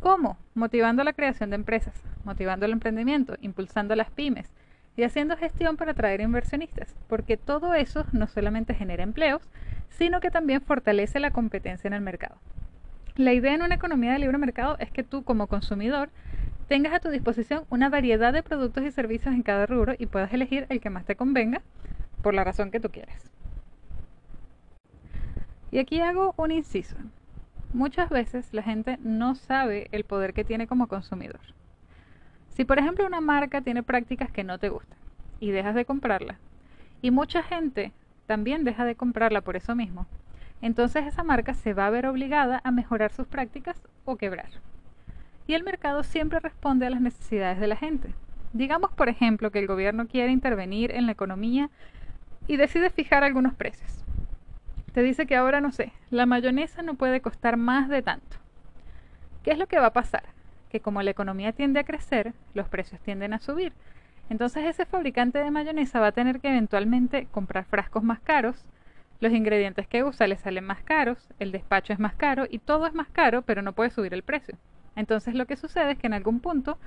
¿Cómo? 0.00 0.38
Motivando 0.54 1.04
la 1.04 1.12
creación 1.12 1.50
de 1.50 1.56
empresas, 1.56 1.94
motivando 2.24 2.64
el 2.64 2.72
emprendimiento, 2.72 3.36
impulsando 3.42 3.94
las 3.94 4.10
pymes 4.10 4.50
y 4.96 5.02
haciendo 5.02 5.36
gestión 5.36 5.76
para 5.76 5.92
atraer 5.92 6.22
inversionistas, 6.22 6.94
porque 7.06 7.36
todo 7.36 7.74
eso 7.74 8.06
no 8.12 8.26
solamente 8.26 8.74
genera 8.74 9.02
empleos, 9.02 9.42
sino 9.90 10.20
que 10.20 10.30
también 10.30 10.62
fortalece 10.62 11.20
la 11.20 11.32
competencia 11.32 11.88
en 11.88 11.94
el 11.94 12.00
mercado. 12.00 12.36
La 13.16 13.34
idea 13.34 13.54
en 13.54 13.62
una 13.62 13.74
economía 13.74 14.12
de 14.12 14.20
libre 14.20 14.38
mercado 14.38 14.76
es 14.78 14.90
que 14.90 15.02
tú 15.02 15.22
como 15.22 15.48
consumidor 15.48 16.08
tengas 16.66 16.94
a 16.94 17.00
tu 17.00 17.10
disposición 17.10 17.64
una 17.68 17.90
variedad 17.90 18.32
de 18.32 18.42
productos 18.42 18.84
y 18.84 18.92
servicios 18.92 19.34
en 19.34 19.42
cada 19.42 19.66
rubro 19.66 19.94
y 19.98 20.06
puedas 20.06 20.32
elegir 20.32 20.64
el 20.70 20.80
que 20.80 20.88
más 20.88 21.04
te 21.04 21.16
convenga 21.16 21.60
por 22.22 22.32
la 22.32 22.44
razón 22.44 22.70
que 22.70 22.80
tú 22.80 22.88
quieras. 22.88 23.30
Y 25.70 25.78
aquí 25.78 26.00
hago 26.00 26.34
un 26.38 26.52
inciso. 26.52 26.96
Muchas 27.72 28.10
veces 28.10 28.52
la 28.52 28.64
gente 28.64 28.98
no 29.02 29.36
sabe 29.36 29.88
el 29.92 30.02
poder 30.02 30.34
que 30.34 30.44
tiene 30.44 30.66
como 30.66 30.88
consumidor. 30.88 31.40
Si 32.48 32.64
por 32.64 32.80
ejemplo 32.80 33.06
una 33.06 33.20
marca 33.20 33.60
tiene 33.60 33.84
prácticas 33.84 34.32
que 34.32 34.42
no 34.42 34.58
te 34.58 34.70
gustan 34.70 34.98
y 35.38 35.52
dejas 35.52 35.76
de 35.76 35.84
comprarla, 35.84 36.38
y 37.00 37.12
mucha 37.12 37.44
gente 37.44 37.92
también 38.26 38.64
deja 38.64 38.84
de 38.84 38.96
comprarla 38.96 39.40
por 39.40 39.54
eso 39.54 39.76
mismo, 39.76 40.06
entonces 40.60 41.06
esa 41.06 41.22
marca 41.22 41.54
se 41.54 41.72
va 41.72 41.86
a 41.86 41.90
ver 41.90 42.06
obligada 42.06 42.60
a 42.64 42.72
mejorar 42.72 43.12
sus 43.12 43.28
prácticas 43.28 43.80
o 44.04 44.16
quebrar. 44.16 44.50
Y 45.46 45.54
el 45.54 45.62
mercado 45.62 46.02
siempre 46.02 46.40
responde 46.40 46.86
a 46.86 46.90
las 46.90 47.00
necesidades 47.00 47.60
de 47.60 47.68
la 47.68 47.76
gente. 47.76 48.12
Digamos, 48.52 48.90
por 48.90 49.08
ejemplo, 49.08 49.52
que 49.52 49.60
el 49.60 49.68
gobierno 49.68 50.08
quiere 50.08 50.32
intervenir 50.32 50.90
en 50.90 51.06
la 51.06 51.12
economía 51.12 51.70
y 52.48 52.56
decide 52.56 52.90
fijar 52.90 53.22
algunos 53.22 53.54
precios. 53.54 53.99
Te 54.92 55.02
dice 55.02 55.26
que 55.26 55.36
ahora, 55.36 55.60
no 55.60 55.70
sé, 55.70 55.92
la 56.10 56.26
mayonesa 56.26 56.82
no 56.82 56.94
puede 56.94 57.20
costar 57.20 57.56
más 57.56 57.88
de 57.88 58.02
tanto. 58.02 58.38
¿Qué 59.44 59.52
es 59.52 59.58
lo 59.58 59.66
que 59.66 59.78
va 59.78 59.86
a 59.86 59.92
pasar? 59.92 60.24
Que 60.68 60.80
como 60.80 61.02
la 61.02 61.10
economía 61.10 61.52
tiende 61.52 61.80
a 61.80 61.84
crecer, 61.84 62.34
los 62.54 62.68
precios 62.68 63.00
tienden 63.00 63.32
a 63.32 63.38
subir. 63.38 63.72
Entonces 64.28 64.64
ese 64.64 64.86
fabricante 64.86 65.38
de 65.38 65.50
mayonesa 65.50 66.00
va 66.00 66.08
a 66.08 66.12
tener 66.12 66.40
que 66.40 66.48
eventualmente 66.48 67.26
comprar 67.30 67.64
frascos 67.64 68.02
más 68.02 68.20
caros, 68.20 68.64
los 69.20 69.32
ingredientes 69.32 69.86
que 69.86 70.02
usa 70.02 70.26
le 70.26 70.36
salen 70.36 70.64
más 70.64 70.82
caros, 70.82 71.28
el 71.38 71.52
despacho 71.52 71.92
es 71.92 71.98
más 71.98 72.14
caro 72.14 72.46
y 72.48 72.58
todo 72.58 72.86
es 72.86 72.94
más 72.94 73.08
caro, 73.08 73.42
pero 73.42 73.60
no 73.60 73.72
puede 73.72 73.90
subir 73.90 74.14
el 74.14 74.22
precio. 74.22 74.56
Entonces 74.96 75.34
lo 75.34 75.46
que 75.46 75.56
sucede 75.56 75.92
es 75.92 75.98
que 75.98 76.06
en 76.06 76.14
algún 76.14 76.40
punto 76.40 76.78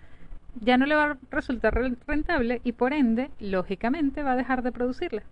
ya 0.60 0.78
no 0.78 0.86
le 0.86 0.96
va 0.96 1.04
a 1.04 1.18
resultar 1.32 1.74
rentable 2.08 2.60
y 2.64 2.74
por 2.74 2.94
ende, 2.94 3.30
lógicamente, 3.40 4.24
va 4.24 4.34
a 4.34 4.36
dejar 4.36 4.62
de 4.62 4.72
producirla. 4.72 5.24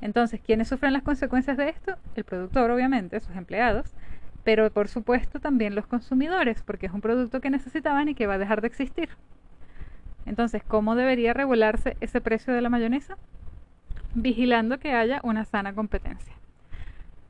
Entonces, 0.00 0.40
¿quiénes 0.40 0.68
sufren 0.68 0.92
las 0.92 1.02
consecuencias 1.02 1.56
de 1.56 1.68
esto? 1.68 1.96
El 2.14 2.24
productor, 2.24 2.70
obviamente, 2.70 3.20
sus 3.20 3.34
empleados, 3.36 3.94
pero 4.44 4.70
por 4.70 4.88
supuesto 4.88 5.40
también 5.40 5.74
los 5.74 5.86
consumidores, 5.86 6.62
porque 6.62 6.86
es 6.86 6.92
un 6.92 7.00
producto 7.00 7.40
que 7.40 7.50
necesitaban 7.50 8.08
y 8.08 8.14
que 8.14 8.26
va 8.26 8.34
a 8.34 8.38
dejar 8.38 8.60
de 8.60 8.68
existir. 8.68 9.08
Entonces, 10.24 10.62
¿cómo 10.62 10.94
debería 10.94 11.34
regularse 11.34 11.96
ese 12.00 12.20
precio 12.20 12.54
de 12.54 12.60
la 12.60 12.68
mayonesa? 12.68 13.16
Vigilando 14.14 14.78
que 14.78 14.92
haya 14.92 15.20
una 15.22 15.44
sana 15.44 15.74
competencia 15.74 16.37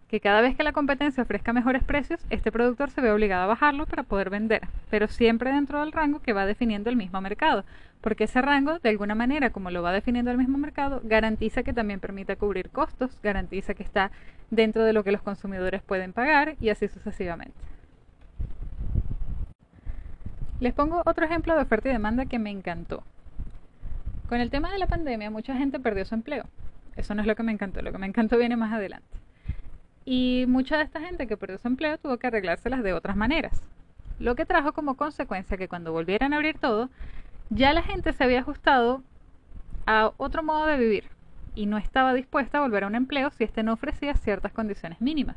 que 0.09 0.21
cada 0.21 0.41
vez 0.41 0.57
que 0.57 0.63
la 0.63 0.73
competencia 0.73 1.23
ofrezca 1.23 1.53
mejores 1.53 1.85
precios, 1.85 2.25
este 2.31 2.51
productor 2.51 2.91
se 2.91 3.03
ve 3.03 3.13
obligado 3.13 3.43
a 3.43 3.47
bajarlo 3.47 3.87
para 3.87 4.03
poder 4.03 4.31
vender, 4.31 4.63
pero 4.91 5.07
siempre 5.07 5.53
dentro 5.53 5.81
del 5.81 5.93
rango 5.93 6.21
que 6.21 6.33
va 6.33 6.47
definiendo 6.47 6.89
el 6.89 6.97
mismo 6.97 7.21
mercado, 7.21 7.65
porque 8.01 8.25
ese 8.25 8.41
rango, 8.41 8.79
de 8.79 8.89
alguna 8.89 9.15
manera, 9.15 9.51
como 9.51 9.71
lo 9.71 9.83
va 9.83 9.93
definiendo 9.93 10.31
el 10.31 10.39
mismo 10.39 10.57
mercado, 10.57 11.03
garantiza 11.05 11.63
que 11.63 11.75
también 11.75 12.01
permite 12.01 12.37
cubrir 12.37 12.71
costos, 12.71 13.19
garantiza 13.23 13.75
que 13.75 13.83
está 13.83 14.11
dentro 14.51 14.85
de 14.85 14.95
lo 14.95 15.05
que 15.05 15.13
los 15.13 15.21
consumidores 15.21 15.83
pueden 15.83 16.15
pagar 16.15 16.57
y 16.59 16.71
así 16.71 16.89
sucesivamente. 16.89 17.59
Les 20.61 20.73
pongo 20.73 21.03
otro 21.05 21.25
ejemplo 21.25 21.55
de 21.55 21.63
oferta 21.63 21.89
y 21.89 21.93
demanda 21.93 22.25
que 22.25 22.39
me 22.39 22.51
encantó. 22.51 23.05
Con 24.29 24.41
el 24.41 24.51
tema 24.51 24.73
de 24.73 24.79
la 24.79 24.87
pandemia, 24.87 25.31
mucha 25.31 25.55
gente 25.55 25.79
perdió 25.79 26.05
su 26.05 26.15
empleo. 26.15 26.45
Eso 26.97 27.15
no 27.15 27.21
es 27.21 27.27
lo 27.27 27.37
que 27.37 27.43
me 27.43 27.53
encantó, 27.53 27.81
lo 27.83 27.93
que 27.93 27.99
me 27.99 28.07
encantó 28.07 28.39
viene 28.39 28.57
más 28.57 28.73
adelante. 28.73 29.07
Y 30.11 30.47
mucha 30.49 30.79
de 30.79 30.85
esta 30.85 31.03
gente 31.03 31.27
que 31.27 31.37
perdió 31.37 31.59
su 31.59 31.69
empleo 31.69 31.99
tuvo 31.99 32.17
que 32.17 32.29
arreglárselas 32.29 32.83
de 32.83 32.95
otras 32.95 33.15
maneras. 33.15 33.63
Lo 34.19 34.37
que 34.37 34.47
trajo 34.47 34.73
como 34.73 34.97
consecuencia 34.97 35.59
que 35.59 35.69
cuando 35.69 35.93
volvieran 35.93 36.33
a 36.33 36.37
abrir 36.37 36.57
todo, 36.59 36.89
ya 37.51 37.75
la 37.75 37.83
gente 37.83 38.15
se 38.15 38.25
había 38.25 38.41
ajustado 38.41 39.03
a 39.85 40.13
otro 40.17 40.43
modo 40.43 40.65
de 40.65 40.79
vivir 40.79 41.05
y 41.55 41.67
no 41.67 41.77
estaba 41.77 42.15
dispuesta 42.15 42.57
a 42.57 42.63
volver 42.63 42.85
a 42.85 42.87
un 42.87 42.95
empleo 42.95 43.29
si 43.29 43.45
éste 43.45 43.63
no 43.63 43.75
ofrecía 43.75 44.15
ciertas 44.15 44.51
condiciones 44.53 44.99
mínimas. 45.03 45.37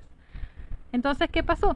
Entonces, 0.93 1.29
¿qué 1.29 1.43
pasó? 1.43 1.75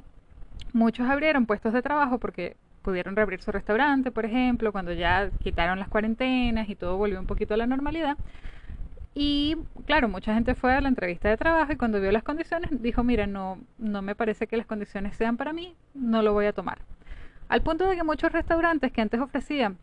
Muchos 0.71 1.09
abrieron 1.09 1.45
puestos 1.47 1.73
de 1.73 1.81
trabajo 1.81 2.17
porque 2.17 2.55
pudieron 2.81 3.17
reabrir 3.17 3.41
su 3.41 3.51
restaurante, 3.51 4.09
por 4.09 4.23
ejemplo, 4.23 4.71
cuando 4.71 4.93
ya 4.93 5.31
quitaron 5.43 5.79
las 5.79 5.89
cuarentenas 5.89 6.69
y 6.69 6.75
todo 6.75 6.95
volvió 6.95 7.19
un 7.19 7.27
poquito 7.27 7.55
a 7.55 7.57
la 7.57 7.67
normalidad. 7.67 8.15
Y 9.17 9.55
claro, 9.85 10.09
mucha 10.09 10.33
gente 10.33 10.55
fue 10.55 10.73
a 10.73 10.81
la 10.81 10.89
entrevista 10.89 11.29
de 11.29 11.37
trabajo 11.37 11.71
y 11.71 11.77
cuando 11.77 12.01
vio 12.01 12.11
las 12.11 12.23
condiciones 12.23 12.69
dijo, 12.81 13.01
mira, 13.01 13.27
no, 13.27 13.59
no 13.77 14.01
me 14.01 14.13
parece 14.13 14.45
que 14.45 14.57
las 14.57 14.65
condiciones 14.65 15.15
sean 15.15 15.37
para 15.37 15.53
mí, 15.53 15.73
no 15.93 16.21
lo 16.21 16.33
voy 16.33 16.47
a 16.47 16.53
tomar. 16.53 16.79
Al 17.47 17.61
punto 17.61 17.87
de 17.87 17.95
que 17.95 18.03
muchos 18.03 18.33
restaurantes 18.33 18.91
que 18.91 19.01
antes 19.01 19.21
ofrecían 19.21 19.77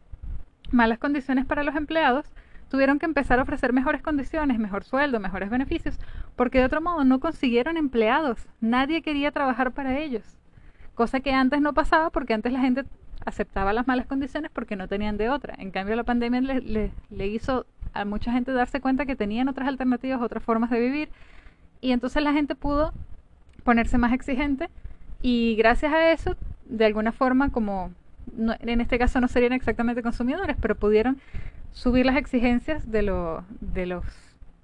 malas 0.71 0.99
condiciones 0.99 1.47
para 1.47 1.62
los 1.62 1.75
empleados, 1.77 2.27
tuvieron 2.69 2.99
que 2.99 3.07
empezar 3.07 3.39
a 3.39 3.43
ofrecer 3.43 3.73
mejores 3.73 4.03
condiciones, 4.03 4.59
mejor 4.59 4.85
sueldo, 4.85 5.19
mejores 5.19 5.49
beneficios, 5.49 5.99
porque 6.37 6.59
de 6.59 6.67
otro 6.67 6.83
modo 6.83 7.03
no 7.05 7.19
consiguieron 7.19 7.79
empleados, 7.79 8.47
nadie 8.61 9.01
quería 9.01 9.31
trabajar 9.31 9.73
para 9.73 9.99
ellos. 9.99 10.39
Cosa 10.95 11.21
que 11.21 11.33
antes 11.33 11.62
no 11.62 11.73
pasaba 11.73 12.11
porque 12.11 12.35
antes 12.35 12.53
la 12.53 12.61
gente 12.61 12.85
aceptaba 13.25 13.73
las 13.73 13.87
malas 13.87 14.07
condiciones 14.07 14.51
porque 14.53 14.77
no 14.77 14.89
tenían 14.89 15.17
de 15.17 15.31
otra. 15.31 15.55
En 15.59 15.71
cambio 15.71 15.97
la 15.97 16.05
pandemia 16.05 16.43
le, 16.43 16.93
le 17.11 17.27
hizo 17.29 17.65
a 17.92 18.04
mucha 18.04 18.32
gente 18.32 18.52
darse 18.52 18.80
cuenta 18.80 19.06
que 19.06 19.16
tenían 19.16 19.49
otras 19.49 19.68
alternativas, 19.68 20.20
otras 20.20 20.42
formas 20.42 20.70
de 20.70 20.80
vivir. 20.80 21.08
Y 21.80 21.92
entonces 21.92 22.22
la 22.22 22.32
gente 22.32 22.54
pudo 22.54 22.92
ponerse 23.64 23.99
más 23.99 24.12
exigente 24.12 24.68
y 25.20 25.54
gracias 25.56 25.92
a 25.92 26.12
eso, 26.12 26.37
de 26.66 26.84
alguna 26.84 27.12
forma, 27.12 27.50
como 27.50 27.92
en 28.37 28.80
este 28.80 28.99
caso 28.99 29.20
no 29.20 29.28
serían 29.28 29.52
exactamente 29.52 30.02
consumidores, 30.02 30.56
pero 30.61 30.75
pudieron 30.75 31.20
subir 31.72 32.06
las 32.06 32.16
exigencias 32.16 32.90
de, 32.90 33.02
lo, 33.02 33.44
de, 33.61 33.87
los, 33.87 34.04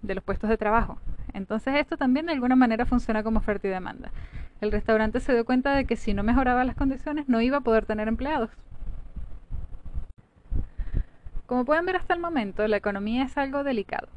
de 0.02 0.14
los 0.14 0.24
puestos 0.24 0.50
de 0.50 0.56
trabajo. 0.56 0.98
Entonces 1.32 1.74
esto 1.76 1.96
también 1.96 2.26
de 2.26 2.32
alguna 2.32 2.56
manera 2.56 2.86
funciona 2.86 3.22
como 3.22 3.38
oferta 3.38 3.66
y 3.66 3.70
demanda. 3.70 4.10
El 4.60 4.72
restaurante 4.72 5.20
se 5.20 5.32
dio 5.32 5.44
cuenta 5.44 5.74
de 5.74 5.84
que 5.84 5.96
si 5.96 6.14
no 6.14 6.22
mejoraba 6.22 6.64
las 6.64 6.76
condiciones 6.76 7.28
no 7.28 7.40
iba 7.40 7.58
a 7.58 7.62
poder 7.62 7.86
tener 7.86 8.08
empleados. 8.08 8.50
Como 11.48 11.64
pueden 11.64 11.86
ver 11.86 11.96
hasta 11.96 12.12
el 12.12 12.20
momento, 12.20 12.68
la 12.68 12.76
economía 12.76 13.22
es 13.22 13.38
algo 13.38 13.64
delicado 13.64 14.08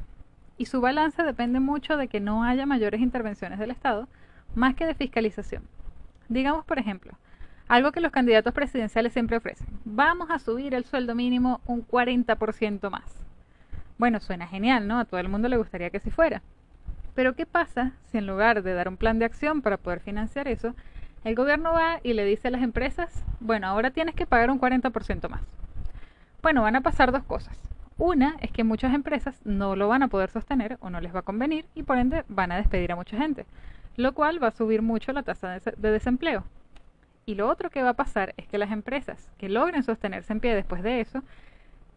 y 0.58 0.66
su 0.66 0.82
balance 0.82 1.22
depende 1.22 1.60
mucho 1.60 1.96
de 1.96 2.06
que 2.06 2.20
no 2.20 2.44
haya 2.44 2.66
mayores 2.66 3.00
intervenciones 3.00 3.58
del 3.58 3.70
Estado 3.70 4.06
más 4.54 4.74
que 4.74 4.84
de 4.84 4.94
fiscalización. 4.94 5.62
Digamos, 6.28 6.66
por 6.66 6.78
ejemplo, 6.78 7.14
algo 7.68 7.90
que 7.90 8.02
los 8.02 8.12
candidatos 8.12 8.52
presidenciales 8.52 9.14
siempre 9.14 9.38
ofrecen. 9.38 9.66
Vamos 9.86 10.28
a 10.30 10.38
subir 10.40 10.74
el 10.74 10.84
sueldo 10.84 11.14
mínimo 11.14 11.62
un 11.64 11.88
40% 11.88 12.90
más. 12.90 13.24
Bueno, 13.96 14.20
suena 14.20 14.46
genial, 14.46 14.86
¿no? 14.86 14.98
A 14.98 15.06
todo 15.06 15.18
el 15.18 15.30
mundo 15.30 15.48
le 15.48 15.56
gustaría 15.56 15.88
que 15.88 15.96
así 15.96 16.10
fuera. 16.10 16.42
Pero 17.14 17.34
¿qué 17.34 17.46
pasa 17.46 17.92
si 18.10 18.18
en 18.18 18.26
lugar 18.26 18.62
de 18.62 18.74
dar 18.74 18.88
un 18.88 18.98
plan 18.98 19.18
de 19.18 19.24
acción 19.24 19.62
para 19.62 19.78
poder 19.78 20.00
financiar 20.00 20.48
eso, 20.48 20.74
el 21.24 21.34
gobierno 21.34 21.72
va 21.72 21.98
y 22.02 22.12
le 22.12 22.26
dice 22.26 22.48
a 22.48 22.50
las 22.50 22.62
empresas, 22.62 23.24
bueno, 23.40 23.68
ahora 23.68 23.90
tienes 23.90 24.14
que 24.14 24.26
pagar 24.26 24.50
un 24.50 24.60
40% 24.60 25.30
más? 25.30 25.61
Bueno, 26.42 26.62
van 26.62 26.74
a 26.74 26.80
pasar 26.80 27.12
dos 27.12 27.22
cosas. 27.22 27.56
Una 27.98 28.34
es 28.40 28.50
que 28.50 28.64
muchas 28.64 28.92
empresas 28.94 29.40
no 29.44 29.76
lo 29.76 29.86
van 29.86 30.02
a 30.02 30.08
poder 30.08 30.28
sostener 30.28 30.76
o 30.80 30.90
no 30.90 31.00
les 31.00 31.14
va 31.14 31.20
a 31.20 31.22
convenir 31.22 31.66
y 31.76 31.84
por 31.84 31.98
ende 31.98 32.24
van 32.26 32.50
a 32.50 32.56
despedir 32.56 32.90
a 32.90 32.96
mucha 32.96 33.16
gente, 33.16 33.46
lo 33.96 34.12
cual 34.12 34.42
va 34.42 34.48
a 34.48 34.50
subir 34.50 34.82
mucho 34.82 35.12
la 35.12 35.22
tasa 35.22 35.60
de 35.60 35.90
desempleo. 35.92 36.42
Y 37.26 37.36
lo 37.36 37.48
otro 37.48 37.70
que 37.70 37.84
va 37.84 37.90
a 37.90 37.94
pasar 37.94 38.34
es 38.36 38.48
que 38.48 38.58
las 38.58 38.72
empresas 38.72 39.30
que 39.38 39.48
logren 39.48 39.84
sostenerse 39.84 40.32
en 40.32 40.40
pie 40.40 40.56
después 40.56 40.82
de 40.82 41.00
eso, 41.00 41.22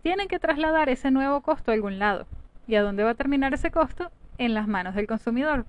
tienen 0.03 0.27
que 0.27 0.37
trasladar 0.37 0.89
ese 0.89 1.09
nuevo 1.09 1.41
costo 1.41 1.71
a 1.71 1.73
algún 1.73 1.97
lado. 1.97 2.27
¿Y 2.67 2.75
a 2.75 2.83
dónde 2.83 3.03
va 3.03 3.09
a 3.09 3.15
terminar 3.15 3.55
ese 3.55 3.71
costo? 3.71 4.11
En 4.37 4.53
las 4.53 4.67
manos 4.67 4.93
del 4.93 5.07
consumidor. 5.07 5.65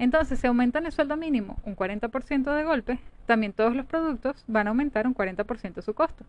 Entonces, 0.00 0.40
si 0.40 0.48
aumentan 0.48 0.86
el 0.86 0.92
sueldo 0.92 1.16
mínimo 1.16 1.58
un 1.62 1.76
40% 1.76 2.52
de 2.56 2.64
golpe, 2.64 2.98
también 3.26 3.52
todos 3.52 3.76
los 3.76 3.86
productos 3.86 4.42
van 4.48 4.66
a 4.66 4.70
aumentar 4.70 5.06
un 5.06 5.14
40% 5.14 5.82
su 5.82 5.94
costo. 5.94 6.24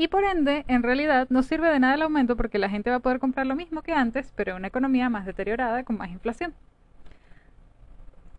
Y 0.00 0.08
por 0.08 0.24
ende, 0.24 0.64
en 0.66 0.82
realidad, 0.82 1.26
no 1.28 1.42
sirve 1.42 1.68
de 1.68 1.78
nada 1.78 1.92
el 1.92 2.00
aumento 2.00 2.34
porque 2.34 2.58
la 2.58 2.70
gente 2.70 2.88
va 2.88 2.96
a 2.96 3.00
poder 3.00 3.18
comprar 3.18 3.46
lo 3.46 3.54
mismo 3.54 3.82
que 3.82 3.92
antes, 3.92 4.32
pero 4.34 4.52
en 4.52 4.56
una 4.56 4.68
economía 4.68 5.10
más 5.10 5.26
deteriorada 5.26 5.84
con 5.84 5.98
más 5.98 6.08
inflación. 6.08 6.54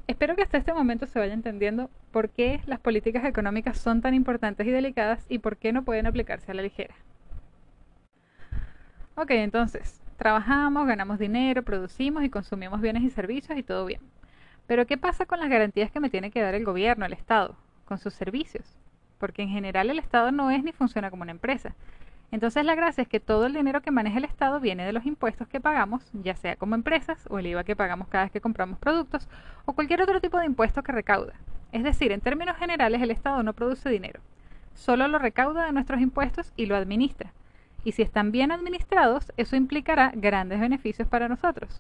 Espero 0.08 0.36
que 0.36 0.42
hasta 0.42 0.58
este 0.58 0.74
momento 0.74 1.06
se 1.06 1.20
vaya 1.20 1.36
entendiendo 1.36 1.92
por 2.12 2.32
qué 2.32 2.62
las 2.66 2.80
políticas 2.80 3.26
económicas 3.26 3.78
son 3.78 4.02
tan 4.02 4.16
importantes 4.16 4.66
y 4.66 4.72
delicadas 4.72 5.24
y 5.30 5.38
por 5.38 5.56
qué 5.56 5.72
no 5.72 5.84
pueden 5.84 6.08
aplicarse 6.08 6.50
a 6.50 6.56
la 6.56 6.64
ligera. 6.64 6.96
Ok, 9.14 9.30
entonces, 9.30 10.02
trabajamos, 10.18 10.88
ganamos 10.88 11.20
dinero, 11.20 11.62
producimos 11.62 12.24
y 12.24 12.32
consumimos 12.32 12.82
bienes 12.82 13.04
y 13.04 13.12
servicios 13.12 13.56
y 13.56 13.62
todo 13.62 13.86
bien. 13.86 14.02
Pero 14.66 14.88
¿qué 14.88 14.98
pasa 14.98 15.28
con 15.28 15.40
las 15.40 15.50
garantías 15.52 15.92
que 15.92 16.00
me 16.00 16.10
tiene 16.10 16.32
que 16.32 16.42
dar 16.42 16.56
el 16.56 16.66
gobierno, 16.66 17.06
el 17.06 17.14
Estado, 17.14 17.56
con 17.86 18.00
sus 18.00 18.16
servicios? 18.16 18.80
Porque 19.22 19.44
en 19.44 19.50
general 19.50 19.90
el 19.90 20.00
Estado 20.00 20.32
no 20.32 20.52
es 20.52 20.64
ni 20.64 20.74
funciona 20.74 21.10
como 21.10 21.22
una 21.22 21.32
empresa. 21.32 21.76
Entonces 22.32 22.66
la 22.66 22.76
gracia 22.76 23.04
es 23.04 23.08
que 23.08 23.20
todo 23.20 23.46
el 23.46 23.54
dinero 23.54 23.82
que 23.82 23.92
maneja 23.92 24.18
el 24.18 24.26
Estado 24.26 24.60
viene 24.60 24.86
de 24.86 24.94
los 24.94 25.06
impuestos 25.06 25.48
que 25.48 25.62
pagamos, 25.62 26.10
ya 26.14 26.36
sea 26.36 26.56
como 26.56 26.76
empresas 26.76 27.28
o 27.30 27.40
el 27.40 27.48
IVA 27.48 27.64
que 27.64 27.76
pagamos 27.76 28.08
cada 28.08 28.24
vez 28.24 28.32
que 28.32 28.42
compramos 28.42 28.80
productos 28.80 29.30
o 29.66 29.74
cualquier 29.74 30.02
otro 30.02 30.20
tipo 30.20 30.40
de 30.40 30.46
impuesto 30.48 30.82
que 30.82 30.92
recauda. 30.92 31.34
Es 31.72 31.84
decir, 31.84 32.12
en 32.12 32.20
términos 32.20 32.58
generales 32.58 33.02
el 33.02 33.12
Estado 33.12 33.44
no 33.44 33.54
produce 33.54 33.90
dinero, 33.90 34.22
solo 34.74 35.08
lo 35.08 35.20
recauda 35.20 35.66
de 35.66 35.72
nuestros 35.72 36.02
impuestos 36.02 36.52
y 36.58 36.66
lo 36.66 36.76
administra. 36.76 37.32
Y 37.84 37.92
si 37.92 38.02
están 38.02 38.32
bien 38.32 38.52
administrados, 38.52 39.32
eso 39.38 39.56
implicará 39.56 40.12
grandes 40.16 40.60
beneficios 40.60 41.08
para 41.08 41.30
nosotros. 41.30 41.80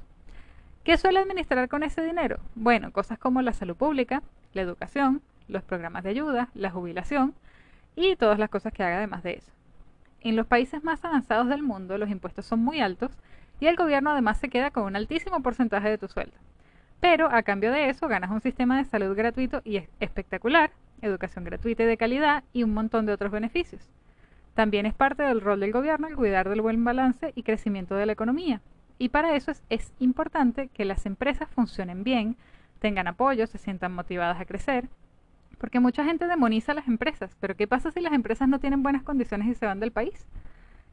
¿Qué 0.83 0.97
suele 0.97 1.19
administrar 1.19 1.69
con 1.69 1.83
ese 1.83 2.03
dinero? 2.03 2.39
Bueno, 2.55 2.91
cosas 2.91 3.19
como 3.19 3.41
la 3.41 3.53
salud 3.53 3.75
pública, 3.75 4.23
la 4.53 4.61
educación, 4.63 5.21
los 5.47 5.63
programas 5.63 6.03
de 6.03 6.11
ayuda, 6.11 6.49
la 6.53 6.71
jubilación 6.71 7.33
y 7.95 8.15
todas 8.15 8.39
las 8.39 8.49
cosas 8.49 8.73
que 8.73 8.83
haga 8.83 8.97
además 8.97 9.23
de 9.23 9.33
eso. 9.33 9.51
En 10.21 10.35
los 10.35 10.47
países 10.47 10.83
más 10.83 11.03
avanzados 11.03 11.47
del 11.47 11.63
mundo 11.63 11.97
los 11.97 12.09
impuestos 12.09 12.45
son 12.45 12.59
muy 12.59 12.79
altos 12.79 13.11
y 13.59 13.67
el 13.67 13.75
gobierno 13.75 14.11
además 14.11 14.39
se 14.39 14.49
queda 14.49 14.71
con 14.71 14.83
un 14.83 14.95
altísimo 14.95 15.41
porcentaje 15.41 15.89
de 15.89 15.97
tu 15.97 16.07
sueldo. 16.07 16.37
Pero 16.99 17.31
a 17.31 17.41
cambio 17.41 17.71
de 17.71 17.89
eso 17.89 18.07
ganas 18.07 18.29
un 18.29 18.41
sistema 18.41 18.77
de 18.77 18.85
salud 18.85 19.15
gratuito 19.15 19.61
y 19.65 19.81
espectacular, 19.99 20.71
educación 21.01 21.43
gratuita 21.43 21.83
y 21.83 21.87
de 21.87 21.97
calidad 21.97 22.43
y 22.53 22.63
un 22.63 22.73
montón 22.73 23.05
de 23.05 23.13
otros 23.13 23.31
beneficios. 23.31 23.89
También 24.53 24.85
es 24.85 24.93
parte 24.93 25.23
del 25.23 25.41
rol 25.41 25.59
del 25.59 25.71
gobierno 25.71 26.07
el 26.07 26.15
cuidar 26.15 26.47
del 26.49 26.61
buen 26.61 26.83
balance 26.83 27.31
y 27.35 27.43
crecimiento 27.43 27.95
de 27.95 28.05
la 28.05 28.11
economía. 28.13 28.61
Y 28.99 29.09
para 29.09 29.35
eso 29.35 29.49
es, 29.49 29.63
es 29.69 29.93
importante 29.97 30.67
que 30.67 30.85
las 30.85 31.07
empresas 31.07 31.49
funcionen 31.49 32.03
bien, 32.03 32.37
tengan 32.79 33.07
apoyo, 33.07 33.47
se 33.47 33.57
sientan 33.57 33.93
motivadas 33.93 34.39
a 34.39 34.45
crecer, 34.45 34.87
porque 35.61 35.79
mucha 35.79 36.03
gente 36.03 36.27
demoniza 36.27 36.73
a 36.73 36.75
las 36.75 36.87
empresas, 36.87 37.37
pero 37.39 37.55
¿qué 37.55 37.67
pasa 37.67 37.91
si 37.91 38.01
las 38.01 38.13
empresas 38.13 38.49
no 38.49 38.59
tienen 38.59 38.81
buenas 38.83 39.03
condiciones 39.03 39.47
y 39.47 39.53
se 39.53 39.67
van 39.67 39.79
del 39.79 39.91
país? 39.91 40.27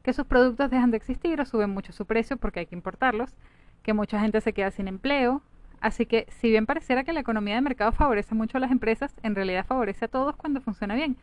que 0.03 0.13
sus 0.13 0.25
productos 0.25 0.69
dejan 0.69 0.91
de 0.91 0.97
existir 0.97 1.39
o 1.41 1.45
suben 1.45 1.71
mucho 1.71 1.91
su 1.91 2.05
precio 2.05 2.37
porque 2.37 2.61
hay 2.61 2.65
que 2.65 2.75
importarlos, 2.75 3.35
que 3.83 3.93
mucha 3.93 4.19
gente 4.19 4.41
se 4.41 4.53
queda 4.53 4.71
sin 4.71 4.87
empleo. 4.87 5.41
Así 5.81 6.05
que 6.05 6.25
si 6.29 6.49
bien 6.49 6.65
pareciera 6.65 7.03
que 7.03 7.13
la 7.13 7.19
economía 7.19 7.55
de 7.55 7.61
mercado 7.61 7.91
favorece 7.91 8.35
mucho 8.35 8.57
a 8.57 8.61
las 8.61 8.71
empresas, 8.71 9.13
en 9.23 9.35
realidad 9.35 9.65
favorece 9.65 10.05
a 10.05 10.07
todos 10.07 10.35
cuando 10.35 10.61
funciona 10.61 10.95
bien. 10.95 11.17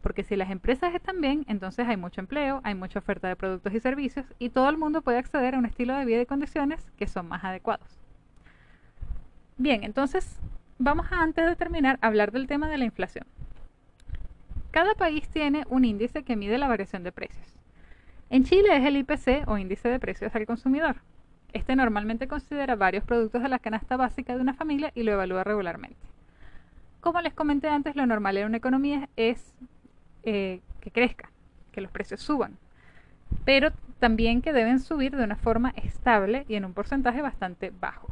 Porque 0.00 0.22
si 0.22 0.36
las 0.36 0.50
empresas 0.50 0.94
están 0.94 1.20
bien, 1.20 1.44
entonces 1.48 1.86
hay 1.88 1.96
mucho 1.96 2.20
empleo, 2.20 2.60
hay 2.64 2.74
mucha 2.74 2.98
oferta 2.98 3.28
de 3.28 3.36
productos 3.36 3.74
y 3.74 3.80
servicios 3.80 4.26
y 4.38 4.50
todo 4.50 4.68
el 4.68 4.76
mundo 4.76 5.02
puede 5.02 5.18
acceder 5.18 5.54
a 5.54 5.58
un 5.58 5.66
estilo 5.66 5.94
de 5.94 6.04
vida 6.04 6.20
y 6.20 6.26
condiciones 6.26 6.86
que 6.96 7.06
son 7.06 7.28
más 7.28 7.44
adecuados. 7.44 7.98
Bien, 9.58 9.82
entonces 9.84 10.38
vamos 10.78 11.06
a 11.10 11.22
antes 11.22 11.46
de 11.46 11.56
terminar 11.56 11.98
hablar 12.02 12.32
del 12.32 12.46
tema 12.46 12.68
de 12.68 12.78
la 12.78 12.84
inflación. 12.84 13.26
Cada 14.70 14.94
país 14.94 15.28
tiene 15.28 15.64
un 15.70 15.84
índice 15.84 16.22
que 16.22 16.36
mide 16.36 16.58
la 16.58 16.68
variación 16.68 17.02
de 17.02 17.12
precios. 17.12 17.46
En 18.28 18.44
Chile 18.44 18.76
es 18.76 18.84
el 18.84 18.96
IPC 18.96 19.48
o 19.48 19.56
índice 19.56 19.88
de 19.88 20.00
precios 20.00 20.34
al 20.34 20.46
consumidor. 20.46 20.96
Este 21.52 21.76
normalmente 21.76 22.28
considera 22.28 22.74
varios 22.74 23.04
productos 23.04 23.42
de 23.42 23.48
la 23.48 23.58
canasta 23.58 23.96
básica 23.96 24.34
de 24.34 24.42
una 24.42 24.52
familia 24.52 24.92
y 24.94 25.04
lo 25.04 25.12
evalúa 25.12 25.44
regularmente. 25.44 25.96
Como 27.00 27.20
les 27.20 27.32
comenté 27.32 27.68
antes, 27.68 27.96
lo 27.96 28.04
normal 28.04 28.36
en 28.36 28.46
una 28.46 28.56
economía 28.56 29.08
es 29.16 29.54
eh, 30.24 30.60
que 30.80 30.90
crezca, 30.90 31.30
que 31.72 31.80
los 31.80 31.90
precios 31.90 32.20
suban, 32.20 32.58
pero 33.44 33.70
también 34.00 34.42
que 34.42 34.52
deben 34.52 34.80
subir 34.80 35.16
de 35.16 35.24
una 35.24 35.36
forma 35.36 35.72
estable 35.76 36.44
y 36.48 36.56
en 36.56 36.64
un 36.64 36.74
porcentaje 36.74 37.22
bastante 37.22 37.72
bajo. 37.80 38.08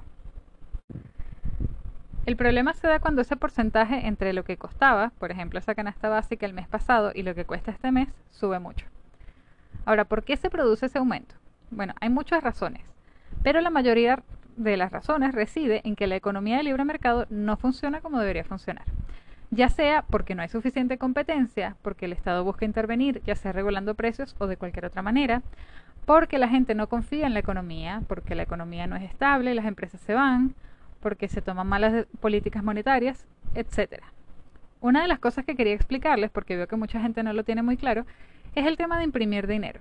El 2.26 2.37
problema 2.37 2.73
se 2.73 2.87
da 2.87 3.00
cuando 3.00 3.23
ese 3.23 3.37
porcentaje 3.37 4.07
entre 4.07 4.33
lo 4.33 4.45
que 4.45 4.57
costaba, 4.57 5.12
por 5.19 5.31
ejemplo, 5.31 5.59
esa 5.59 5.75
canasta 5.75 6.09
básica 6.09 6.47
el 6.47 6.54
mes 6.54 6.66
pasado 6.69 7.12
y 7.14 7.23
lo 7.23 7.35
que 7.35 7.45
cuesta 7.45 7.71
este 7.71 7.93
mes, 7.93 8.09
sube 8.31 8.59
mucho. 8.59 8.87
Ahora, 9.85 10.04
¿por 10.04 10.25
qué 10.25 10.37
se 10.37 10.50
produce 10.50 10.87
ese 10.87 10.99
aumento? 10.99 11.35
Bueno, 11.71 11.95
hay 12.00 12.09
muchas 12.09 12.43
razones, 12.43 12.83
pero 13.43 13.61
la 13.61 13.71
mayoría 13.71 14.23
de 14.57 14.76
las 14.76 14.90
razones 14.93 15.35
reside 15.35 15.83
en 15.85 15.97
que 15.97 16.07
la 16.07 16.16
economía 16.16 16.57
de 16.57 16.62
libre 16.62 16.85
mercado 16.85 17.26
no 17.28 17.57
funciona 17.57 18.00
como 18.00 18.21
debería 18.21 18.45
funcionar 18.45 18.85
ya 19.54 19.69
sea 19.69 20.02
porque 20.02 20.35
no 20.35 20.43
hay 20.43 20.49
suficiente 20.49 20.99
competencia, 20.99 21.76
porque 21.83 22.07
el 22.07 22.12
Estado 22.12 22.45
busca 22.45 22.64
intervenir, 22.64 23.23
ya 23.25 23.37
sea 23.37 23.52
regulando 23.52 23.95
precios 23.95 24.35
o 24.38 24.47
de 24.47 24.57
cualquier 24.57 24.87
otra 24.87 25.02
manera, 25.02 25.43
porque 26.04 26.38
la 26.38 26.49
gente 26.49 26.75
no 26.75 26.88
confía 26.88 27.26
en 27.26 27.35
la 27.35 27.40
economía, 27.40 28.02
porque 28.09 28.35
la 28.35 28.43
economía 28.43 28.87
no 28.87 28.97
es 28.97 29.02
estable, 29.02 29.54
las 29.54 29.66
empresas 29.66 30.00
se 30.00 30.14
van, 30.14 30.54
porque 31.04 31.28
se 31.28 31.42
toman 31.42 31.66
malas 31.66 32.06
políticas 32.18 32.64
monetarias, 32.64 33.26
etc. 33.54 34.02
Una 34.80 35.02
de 35.02 35.08
las 35.08 35.18
cosas 35.18 35.44
que 35.44 35.54
quería 35.54 35.75
explicarles, 35.75 36.30
porque 36.30 36.56
veo 36.56 36.66
que 36.66 36.76
mucha 36.76 36.99
gente 36.99 37.23
no 37.23 37.34
lo 37.34 37.44
tiene 37.44 37.61
muy 37.61 37.76
claro, 37.76 38.06
es 38.54 38.66
el 38.66 38.78
tema 38.78 38.96
de 38.96 39.04
imprimir 39.04 39.46
dinero. 39.46 39.80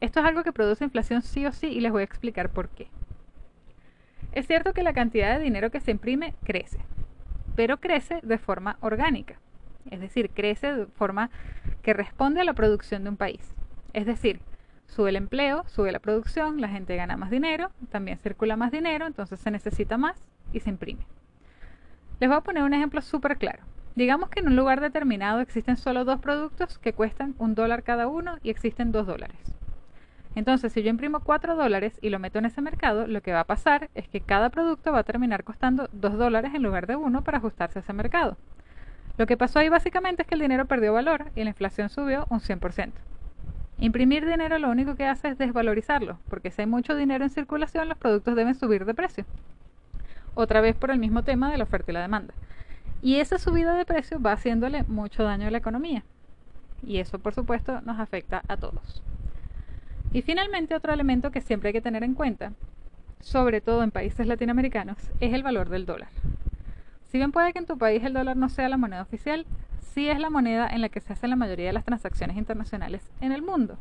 Esto 0.00 0.20
es 0.20 0.26
algo 0.26 0.44
que 0.44 0.52
produce 0.52 0.84
inflación 0.84 1.22
sí 1.22 1.44
o 1.44 1.50
sí 1.50 1.66
y 1.66 1.80
les 1.80 1.90
voy 1.90 2.02
a 2.02 2.04
explicar 2.04 2.50
por 2.50 2.68
qué. 2.68 2.86
Es 4.30 4.46
cierto 4.46 4.74
que 4.74 4.84
la 4.84 4.92
cantidad 4.92 5.36
de 5.36 5.42
dinero 5.42 5.72
que 5.72 5.80
se 5.80 5.90
imprime 5.90 6.34
crece, 6.44 6.78
pero 7.56 7.80
crece 7.80 8.20
de 8.22 8.38
forma 8.38 8.76
orgánica, 8.80 9.40
es 9.90 9.98
decir, 9.98 10.30
crece 10.30 10.72
de 10.72 10.86
forma 10.86 11.30
que 11.82 11.94
responde 11.94 12.42
a 12.42 12.44
la 12.44 12.52
producción 12.54 13.02
de 13.02 13.10
un 13.10 13.16
país. 13.16 13.52
Es 13.92 14.06
decir, 14.06 14.38
sube 14.86 15.10
el 15.10 15.16
empleo, 15.16 15.64
sube 15.66 15.90
la 15.90 15.98
producción, 15.98 16.60
la 16.60 16.68
gente 16.68 16.94
gana 16.94 17.16
más 17.16 17.30
dinero, 17.32 17.72
también 17.90 18.18
circula 18.18 18.54
más 18.54 18.70
dinero, 18.70 19.08
entonces 19.08 19.40
se 19.40 19.50
necesita 19.50 19.98
más 19.98 20.16
y 20.54 20.60
se 20.60 20.70
imprime. 20.70 21.06
Les 22.20 22.28
voy 22.28 22.38
a 22.38 22.42
poner 22.42 22.62
un 22.62 22.72
ejemplo 22.72 23.02
súper 23.02 23.36
claro. 23.36 23.62
Digamos 23.96 24.30
que 24.30 24.40
en 24.40 24.46
un 24.46 24.56
lugar 24.56 24.80
determinado 24.80 25.40
existen 25.40 25.76
solo 25.76 26.04
dos 26.04 26.20
productos 26.20 26.78
que 26.78 26.92
cuestan 26.92 27.34
un 27.38 27.54
dólar 27.54 27.82
cada 27.82 28.08
uno 28.08 28.38
y 28.42 28.50
existen 28.50 28.92
dos 28.92 29.06
dólares. 29.06 29.54
Entonces, 30.34 30.72
si 30.72 30.82
yo 30.82 30.90
imprimo 30.90 31.20
4 31.20 31.54
dólares 31.54 31.98
y 32.02 32.10
lo 32.10 32.18
meto 32.18 32.38
en 32.38 32.46
ese 32.46 32.60
mercado, 32.60 33.06
lo 33.06 33.22
que 33.22 33.32
va 33.32 33.40
a 33.40 33.44
pasar 33.44 33.88
es 33.94 34.08
que 34.08 34.20
cada 34.20 34.50
producto 34.50 34.90
va 34.90 35.00
a 35.00 35.04
terminar 35.04 35.44
costando 35.44 35.88
2 35.92 36.18
dólares 36.18 36.52
en 36.54 36.62
lugar 36.62 36.86
de 36.86 36.96
1 36.96 37.22
para 37.22 37.38
ajustarse 37.38 37.78
a 37.78 37.82
ese 37.82 37.92
mercado. 37.92 38.36
Lo 39.16 39.26
que 39.26 39.36
pasó 39.36 39.60
ahí 39.60 39.68
básicamente 39.68 40.22
es 40.22 40.28
que 40.28 40.34
el 40.34 40.40
dinero 40.40 40.66
perdió 40.66 40.92
valor 40.92 41.26
y 41.36 41.44
la 41.44 41.50
inflación 41.50 41.88
subió 41.88 42.26
un 42.30 42.40
100%. 42.40 42.90
Imprimir 43.78 44.26
dinero 44.26 44.58
lo 44.58 44.70
único 44.70 44.96
que 44.96 45.06
hace 45.06 45.28
es 45.28 45.38
desvalorizarlo, 45.38 46.18
porque 46.28 46.50
si 46.50 46.62
hay 46.62 46.66
mucho 46.66 46.96
dinero 46.96 47.22
en 47.22 47.30
circulación, 47.30 47.88
los 47.88 47.98
productos 47.98 48.34
deben 48.34 48.56
subir 48.56 48.84
de 48.84 48.94
precio. 48.94 49.24
Otra 50.34 50.60
vez 50.60 50.74
por 50.74 50.90
el 50.90 50.98
mismo 50.98 51.22
tema 51.22 51.50
de 51.50 51.58
la 51.58 51.64
oferta 51.64 51.90
y 51.90 51.94
la 51.94 52.02
demanda. 52.02 52.34
Y 53.02 53.16
esa 53.16 53.38
subida 53.38 53.74
de 53.74 53.84
precio 53.84 54.20
va 54.20 54.32
haciéndole 54.32 54.82
mucho 54.84 55.24
daño 55.24 55.46
a 55.46 55.50
la 55.50 55.58
economía. 55.58 56.04
Y 56.82 56.98
eso, 56.98 57.18
por 57.18 57.34
supuesto, 57.34 57.80
nos 57.82 58.00
afecta 58.00 58.42
a 58.48 58.56
todos. 58.56 59.02
Y 60.12 60.22
finalmente 60.22 60.74
otro 60.74 60.92
elemento 60.92 61.30
que 61.30 61.40
siempre 61.40 61.68
hay 61.68 61.72
que 61.72 61.80
tener 61.80 62.04
en 62.04 62.14
cuenta, 62.14 62.52
sobre 63.20 63.60
todo 63.60 63.82
en 63.82 63.90
países 63.90 64.26
latinoamericanos, 64.26 64.96
es 65.20 65.32
el 65.32 65.42
valor 65.42 65.68
del 65.68 65.86
dólar. 65.86 66.08
Si 67.10 67.18
bien 67.18 67.32
puede 67.32 67.52
que 67.52 67.58
en 67.58 67.66
tu 67.66 67.78
país 67.78 68.02
el 68.04 68.12
dólar 68.12 68.36
no 68.36 68.48
sea 68.48 68.68
la 68.68 68.76
moneda 68.76 69.02
oficial, 69.02 69.46
sí 69.80 70.08
es 70.08 70.18
la 70.18 70.30
moneda 70.30 70.68
en 70.68 70.80
la 70.80 70.88
que 70.88 71.00
se 71.00 71.12
hacen 71.12 71.30
la 71.30 71.36
mayoría 71.36 71.66
de 71.68 71.72
las 71.72 71.84
transacciones 71.84 72.36
internacionales 72.36 73.10
en 73.20 73.32
el 73.32 73.42
mundo. 73.42 73.78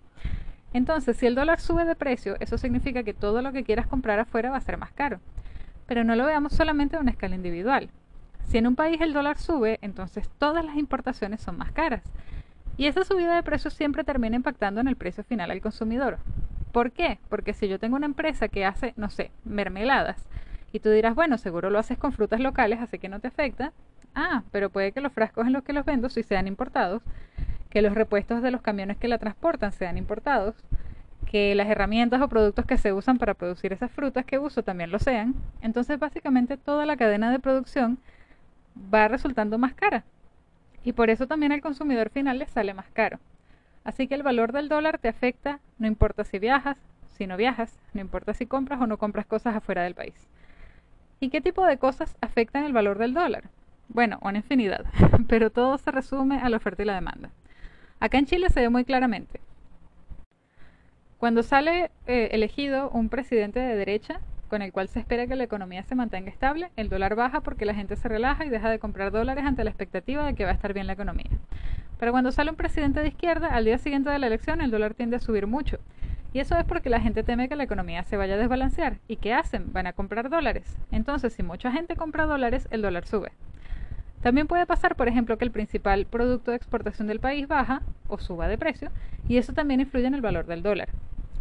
Entonces, 0.73 1.17
si 1.17 1.27
el 1.27 1.35
dólar 1.35 1.59
sube 1.59 1.85
de 1.85 1.95
precio, 1.95 2.35
eso 2.39 2.57
significa 2.57 3.03
que 3.03 3.13
todo 3.13 3.41
lo 3.41 3.51
que 3.51 3.63
quieras 3.63 3.87
comprar 3.87 4.19
afuera 4.19 4.49
va 4.49 4.57
a 4.57 4.61
ser 4.61 4.77
más 4.77 4.91
caro. 4.91 5.19
Pero 5.85 6.03
no 6.03 6.15
lo 6.15 6.25
veamos 6.25 6.53
solamente 6.53 6.95
a 6.95 6.99
una 6.99 7.11
escala 7.11 7.35
individual. 7.35 7.89
Si 8.47 8.57
en 8.57 8.67
un 8.67 8.75
país 8.75 8.99
el 9.01 9.13
dólar 9.13 9.37
sube, 9.37 9.79
entonces 9.81 10.29
todas 10.37 10.63
las 10.63 10.75
importaciones 10.75 11.41
son 11.41 11.57
más 11.57 11.71
caras. 11.71 12.03
Y 12.77 12.87
esa 12.87 13.03
subida 13.03 13.35
de 13.35 13.43
precios 13.43 13.73
siempre 13.73 14.03
termina 14.03 14.35
impactando 14.35 14.81
en 14.81 14.87
el 14.87 14.95
precio 14.95 15.23
final 15.23 15.51
al 15.51 15.61
consumidor. 15.61 16.17
¿Por 16.71 16.91
qué? 16.91 17.19
Porque 17.29 17.53
si 17.53 17.67
yo 17.67 17.79
tengo 17.79 17.95
una 17.95 18.07
empresa 18.07 18.47
que 18.47 18.65
hace, 18.65 18.93
no 18.97 19.09
sé, 19.09 19.31
mermeladas, 19.45 20.27
y 20.71 20.79
tú 20.79 20.89
dirás, 20.89 21.13
bueno, 21.13 21.37
seguro 21.37 21.69
lo 21.69 21.77
haces 21.77 21.99
con 21.99 22.13
frutas 22.13 22.39
locales, 22.39 22.79
así 22.81 22.97
que 22.97 23.09
no 23.09 23.19
te 23.19 23.27
afecta. 23.27 23.71
Ah, 24.15 24.43
pero 24.51 24.71
puede 24.71 24.91
que 24.91 25.01
los 25.01 25.13
frascos 25.13 25.45
en 25.45 25.53
los 25.53 25.63
que 25.63 25.73
los 25.73 25.85
vendo 25.85 26.09
sí 26.09 26.23
sean 26.23 26.47
importados, 26.47 27.03
que 27.69 27.83
los 27.83 27.93
repuestos 27.93 28.41
de 28.41 28.49
los 28.49 28.61
camiones 28.61 28.97
que 28.97 29.07
la 29.07 29.19
transportan 29.19 29.71
sean 29.71 29.97
importados, 29.97 30.55
que 31.33 31.55
las 31.55 31.67
herramientas 31.67 32.21
o 32.21 32.27
productos 32.27 32.67
que 32.67 32.77
se 32.77 32.93
usan 32.93 33.17
para 33.17 33.33
producir 33.33 33.73
esas 33.73 33.89
frutas 33.89 34.23
que 34.23 34.37
uso 34.37 34.61
también 34.61 34.91
lo 34.91 34.99
sean. 34.99 35.33
Entonces, 35.63 35.97
básicamente 35.97 36.57
toda 36.57 36.85
la 36.85 36.95
cadena 36.95 37.31
de 37.31 37.39
producción 37.39 37.97
va 38.93 39.07
resultando 39.07 39.57
más 39.57 39.73
cara 39.73 40.03
y 40.83 40.93
por 40.93 41.09
eso 41.09 41.25
también 41.25 41.51
al 41.51 41.61
consumidor 41.61 42.11
final 42.11 42.37
le 42.37 42.45
sale 42.45 42.75
más 42.75 42.85
caro. 42.93 43.17
Así 43.83 44.07
que 44.07 44.13
el 44.13 44.21
valor 44.21 44.51
del 44.51 44.69
dólar 44.69 44.99
te 44.99 45.07
afecta 45.07 45.59
no 45.79 45.87
importa 45.87 46.23
si 46.23 46.37
viajas, 46.37 46.77
si 47.17 47.25
no 47.25 47.35
viajas, 47.35 47.79
no 47.95 48.01
importa 48.01 48.35
si 48.35 48.45
compras 48.45 48.79
o 48.79 48.85
no 48.85 48.99
compras 48.99 49.25
cosas 49.25 49.55
afuera 49.55 49.81
del 49.81 49.95
país. 49.95 50.27
¿Y 51.19 51.29
qué 51.29 51.41
tipo 51.41 51.65
de 51.65 51.79
cosas 51.79 52.15
afectan 52.21 52.63
el 52.63 52.73
valor 52.73 52.99
del 52.99 53.15
dólar? 53.15 53.45
Bueno, 53.87 54.19
una 54.21 54.37
infinidad, 54.37 54.85
pero 55.27 55.49
todo 55.49 55.79
se 55.79 55.89
resume 55.89 56.37
a 56.37 56.49
la 56.49 56.57
oferta 56.57 56.83
y 56.83 56.85
la 56.85 56.93
demanda. 56.93 57.31
Acá 57.99 58.19
en 58.19 58.27
Chile 58.27 58.51
se 58.51 58.61
ve 58.61 58.69
muy 58.69 58.85
claramente. 58.85 59.39
Cuando 61.23 61.41
sale 61.41 61.89
eh, 62.05 62.27
elegido 62.33 62.89
un 62.89 63.07
presidente 63.07 63.57
de 63.57 63.77
derecha, 63.77 64.19
con 64.49 64.61
el 64.61 64.73
cual 64.73 64.89
se 64.89 64.99
espera 64.99 65.25
que 65.25 65.37
la 65.37 65.45
economía 65.45 65.81
se 65.83 65.95
mantenga 65.95 66.29
estable, 66.29 66.69
el 66.75 66.89
dólar 66.89 67.15
baja 67.15 67.39
porque 67.39 67.63
la 67.63 67.73
gente 67.73 67.95
se 67.95 68.09
relaja 68.09 68.43
y 68.43 68.49
deja 68.49 68.69
de 68.69 68.77
comprar 68.77 69.09
dólares 69.09 69.45
ante 69.45 69.63
la 69.63 69.69
expectativa 69.69 70.25
de 70.25 70.35
que 70.35 70.43
va 70.43 70.51
a 70.51 70.53
estar 70.53 70.73
bien 70.73 70.85
la 70.85 70.91
economía. 70.91 71.31
Pero 71.97 72.11
cuando 72.11 72.33
sale 72.33 72.51
un 72.51 72.57
presidente 72.57 72.99
de 72.99 73.07
izquierda, 73.07 73.47
al 73.47 73.63
día 73.63 73.77
siguiente 73.77 74.09
de 74.09 74.19
la 74.19 74.27
elección 74.27 74.59
el 74.59 74.69
dólar 74.69 74.95
tiende 74.95 75.15
a 75.15 75.21
subir 75.21 75.47
mucho. 75.47 75.77
Y 76.33 76.39
eso 76.39 76.57
es 76.57 76.65
porque 76.65 76.89
la 76.89 76.99
gente 76.99 77.23
teme 77.23 77.47
que 77.47 77.55
la 77.55 77.63
economía 77.63 78.03
se 78.03 78.17
vaya 78.17 78.33
a 78.33 78.37
desbalancear. 78.37 78.97
¿Y 79.07 79.15
qué 79.15 79.33
hacen? 79.33 79.71
Van 79.71 79.87
a 79.87 79.93
comprar 79.93 80.29
dólares. 80.29 80.75
Entonces, 80.91 81.31
si 81.31 81.41
mucha 81.41 81.71
gente 81.71 81.95
compra 81.95 82.25
dólares, 82.25 82.67
el 82.69 82.81
dólar 82.81 83.05
sube. 83.05 83.31
También 84.23 84.47
puede 84.47 84.65
pasar, 84.65 84.97
por 84.97 85.07
ejemplo, 85.07 85.37
que 85.37 85.45
el 85.45 85.51
principal 85.51 86.05
producto 86.05 86.51
de 86.51 86.57
exportación 86.57 87.07
del 87.07 87.21
país 87.21 87.47
baja 87.47 87.81
o 88.09 88.17
suba 88.17 88.49
de 88.49 88.57
precio, 88.57 88.89
y 89.29 89.37
eso 89.37 89.53
también 89.53 89.79
influye 89.79 90.07
en 90.07 90.15
el 90.15 90.21
valor 90.21 90.47
del 90.47 90.63
dólar. 90.63 90.89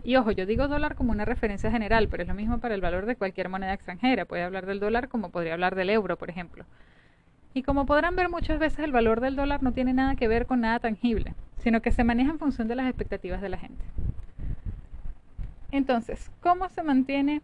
Y 0.05 0.17
ojo, 0.17 0.33
yo 0.33 0.47
digo 0.47 0.67
dólar 0.67 0.97
como 0.97 1.13
una 1.13 1.25
referencia 1.25 1.71
general, 1.71 2.09
pero 2.09 2.25
es 2.25 2.29
lo 2.29 2.35
mismo 2.35 2.59
para 2.59 2.75
el 2.75 2.81
valor 2.81 3.07
de 3.07 3.17
cualquier 3.17 3.49
moneda 3.49 3.73
extranjera. 3.73 4.25
Puede 4.25 4.43
hablar 4.43 4.67
del 4.67 4.81
dólar 4.81 5.09
como 5.09 5.31
podría 5.31 5.55
hablar 5.55 5.77
del 5.77 5.91
euro, 5.91 6.17
por 6.17 6.29
ejemplo. 6.29 6.65
Y 7.55 7.63
como 7.63 7.87
podrán 7.87 8.17
ver 8.17 8.29
muchas 8.29 8.59
veces 8.59 8.81
el 8.81 8.93
valor 8.93 9.21
del 9.21 9.37
dólar 9.37 9.63
no 9.63 9.73
tiene 9.73 9.93
nada 9.93 10.17
que 10.17 10.27
ver 10.27 10.47
con 10.47 10.63
nada 10.63 10.81
tangible, 10.81 11.35
sino 11.59 11.83
que 11.83 11.93
se 11.93 12.03
maneja 12.03 12.33
en 12.33 12.39
función 12.39 12.67
de 12.67 12.75
las 12.75 12.87
expectativas 12.87 13.41
de 13.41 13.49
la 13.51 13.59
gente. 13.59 13.85
Entonces, 15.71 16.31
¿cómo 16.41 16.69
se 16.69 16.83
mantiene 16.83 17.43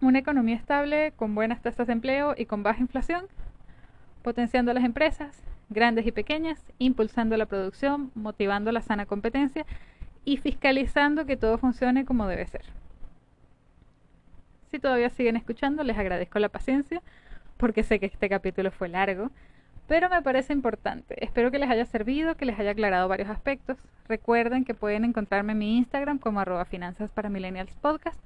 una 0.00 0.18
economía 0.18 0.56
estable 0.56 1.12
con 1.16 1.34
buenas 1.34 1.60
tasas 1.62 1.86
de 1.86 1.92
empleo 1.92 2.34
y 2.36 2.46
con 2.46 2.62
baja 2.62 2.80
inflación? 2.80 3.26
Potenciando 4.22 4.72
las 4.72 4.84
empresas, 4.84 5.42
grandes 5.68 6.06
y 6.06 6.12
pequeñas, 6.12 6.64
impulsando 6.78 7.36
la 7.36 7.46
producción, 7.46 8.10
motivando 8.14 8.72
la 8.72 8.80
sana 8.80 9.06
competencia 9.06 9.66
y 10.24 10.38
fiscalizando 10.38 11.26
que 11.26 11.36
todo 11.36 11.58
funcione 11.58 12.04
como 12.04 12.26
debe 12.26 12.46
ser. 12.46 12.64
Si 14.70 14.78
todavía 14.78 15.10
siguen 15.10 15.36
escuchando, 15.36 15.84
les 15.84 15.96
agradezco 15.96 16.38
la 16.38 16.48
paciencia 16.48 17.02
porque 17.56 17.82
sé 17.82 18.00
que 18.00 18.06
este 18.06 18.28
capítulo 18.28 18.70
fue 18.70 18.88
largo, 18.88 19.30
pero 19.86 20.08
me 20.08 20.22
parece 20.22 20.52
importante. 20.52 21.22
Espero 21.24 21.50
que 21.50 21.58
les 21.58 21.70
haya 21.70 21.84
servido, 21.84 22.36
que 22.36 22.46
les 22.46 22.58
haya 22.58 22.70
aclarado 22.70 23.08
varios 23.08 23.28
aspectos. 23.28 23.78
Recuerden 24.08 24.64
que 24.64 24.74
pueden 24.74 25.04
encontrarme 25.04 25.52
en 25.52 25.58
mi 25.58 25.76
Instagram 25.76 26.18
como 26.18 26.40
arroba 26.40 26.64
finanzas 26.64 27.10
para 27.10 27.28
millennials 27.28 27.74
podcast 27.76 28.18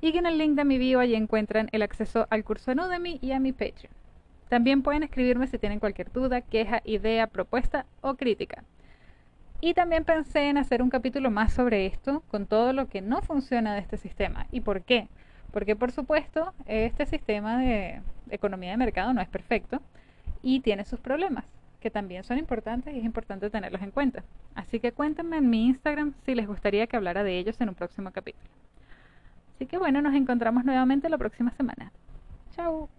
y 0.00 0.12
que 0.12 0.18
en 0.18 0.26
el 0.26 0.38
link 0.38 0.54
de 0.56 0.64
mi 0.64 0.78
bio 0.78 1.00
allí 1.00 1.14
encuentran 1.14 1.68
el 1.72 1.82
acceso 1.82 2.26
al 2.30 2.44
curso 2.44 2.74
de 2.74 2.82
Udemy 2.82 3.18
y 3.22 3.32
a 3.32 3.40
mi 3.40 3.52
Patreon. 3.52 3.92
También 4.48 4.82
pueden 4.82 5.02
escribirme 5.02 5.46
si 5.46 5.58
tienen 5.58 5.80
cualquier 5.80 6.12
duda, 6.12 6.40
queja, 6.40 6.82
idea, 6.84 7.26
propuesta 7.26 7.86
o 8.00 8.14
crítica. 8.14 8.62
Y 9.60 9.74
también 9.74 10.04
pensé 10.04 10.48
en 10.48 10.58
hacer 10.58 10.82
un 10.82 10.90
capítulo 10.90 11.30
más 11.30 11.52
sobre 11.52 11.86
esto, 11.86 12.22
con 12.28 12.46
todo 12.46 12.72
lo 12.72 12.88
que 12.88 13.00
no 13.00 13.22
funciona 13.22 13.74
de 13.74 13.80
este 13.80 13.96
sistema. 13.96 14.46
¿Y 14.52 14.60
por 14.60 14.82
qué? 14.82 15.08
Porque 15.52 15.74
por 15.76 15.90
supuesto 15.90 16.52
este 16.66 17.06
sistema 17.06 17.58
de 17.58 18.02
economía 18.30 18.70
de 18.70 18.76
mercado 18.76 19.14
no 19.14 19.20
es 19.20 19.28
perfecto 19.28 19.80
y 20.42 20.60
tiene 20.60 20.84
sus 20.84 21.00
problemas, 21.00 21.44
que 21.80 21.90
también 21.90 22.24
son 22.24 22.38
importantes 22.38 22.94
y 22.94 22.98
es 22.98 23.04
importante 23.04 23.48
tenerlos 23.48 23.80
en 23.82 23.90
cuenta. 23.90 24.22
Así 24.54 24.80
que 24.80 24.92
cuéntenme 24.92 25.38
en 25.38 25.48
mi 25.48 25.66
Instagram 25.66 26.12
si 26.24 26.34
les 26.34 26.46
gustaría 26.46 26.86
que 26.86 26.96
hablara 26.96 27.24
de 27.24 27.38
ellos 27.38 27.60
en 27.60 27.70
un 27.70 27.74
próximo 27.74 28.10
capítulo. 28.10 28.50
Así 29.54 29.66
que 29.66 29.78
bueno, 29.78 30.02
nos 30.02 30.14
encontramos 30.14 30.64
nuevamente 30.64 31.08
la 31.08 31.16
próxima 31.16 31.50
semana. 31.52 31.90
Chao. 32.54 32.90